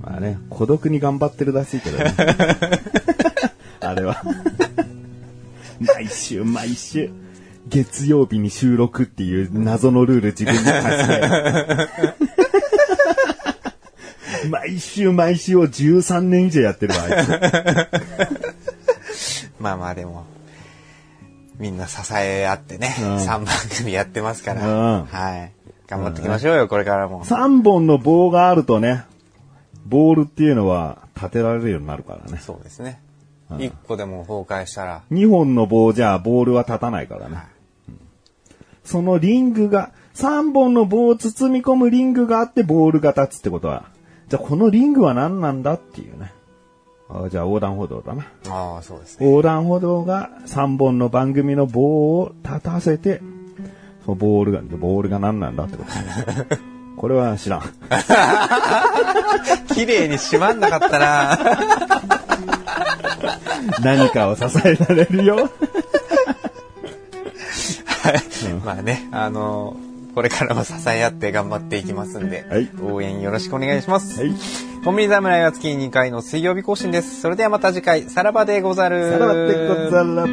[0.00, 2.14] まあね、孤独に頑張ってるらしいけどね。
[3.80, 4.22] あれは。
[5.80, 7.10] 毎週毎週、
[7.68, 11.28] 月曜日に収録っていう謎のルール自分に課して。
[14.48, 17.30] 毎週毎週を13年以上やってるわ、あいつ。
[19.58, 20.24] まあまあでも、
[21.58, 23.46] みんな支え合ってね、うん3番
[23.78, 25.52] 組やってますから、うんはい。
[25.88, 27.24] 頑張っていきましょうよ、これからも。
[27.24, 29.04] 3本の棒があるとね、
[29.86, 32.38] ボールっていうのは立てられるようになるからね。
[32.40, 33.00] そうですね。
[33.50, 37.38] 1個でも崩壊したら、2本の棒じゃボールは立たないからね。
[38.86, 43.90] そのリングが、3本の棒を包み込むリングがあってボールが立つってことは、
[44.28, 46.32] じゃあこのリングは何なんだっていうね。
[47.08, 48.26] あじゃあ横断歩道だな。
[48.48, 49.26] ああ、そうですね。
[49.26, 53.20] 横断歩道が3本の番組の棒を立たせて、
[54.04, 56.46] そのボールが、ボールが何なんだってことね。
[56.96, 57.62] これは知らん。
[59.74, 61.38] 綺麗に閉まんなかったな
[63.82, 65.50] 何かを支えられるよ。
[68.06, 68.52] はい。
[68.64, 69.76] まあね、あの
[70.14, 74.20] これからも支え合って頑張っていきますんで、はい応援よろしくお願いします。
[74.20, 74.32] はい。
[74.84, 77.20] コンビニ侍は月に2回の水曜日更新です。
[77.20, 79.10] それではまた次回、さらばでござる。
[79.10, 80.26] さらばってござら。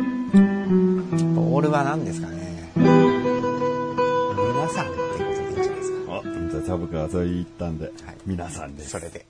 [1.33, 6.13] ボールは何ですかね皆さんってことでいいんじゃないですか。
[6.13, 7.93] あ、じゃあ、チャブクはそう言ったんで、はい
[8.25, 8.91] 皆さんです。
[8.91, 9.25] それで。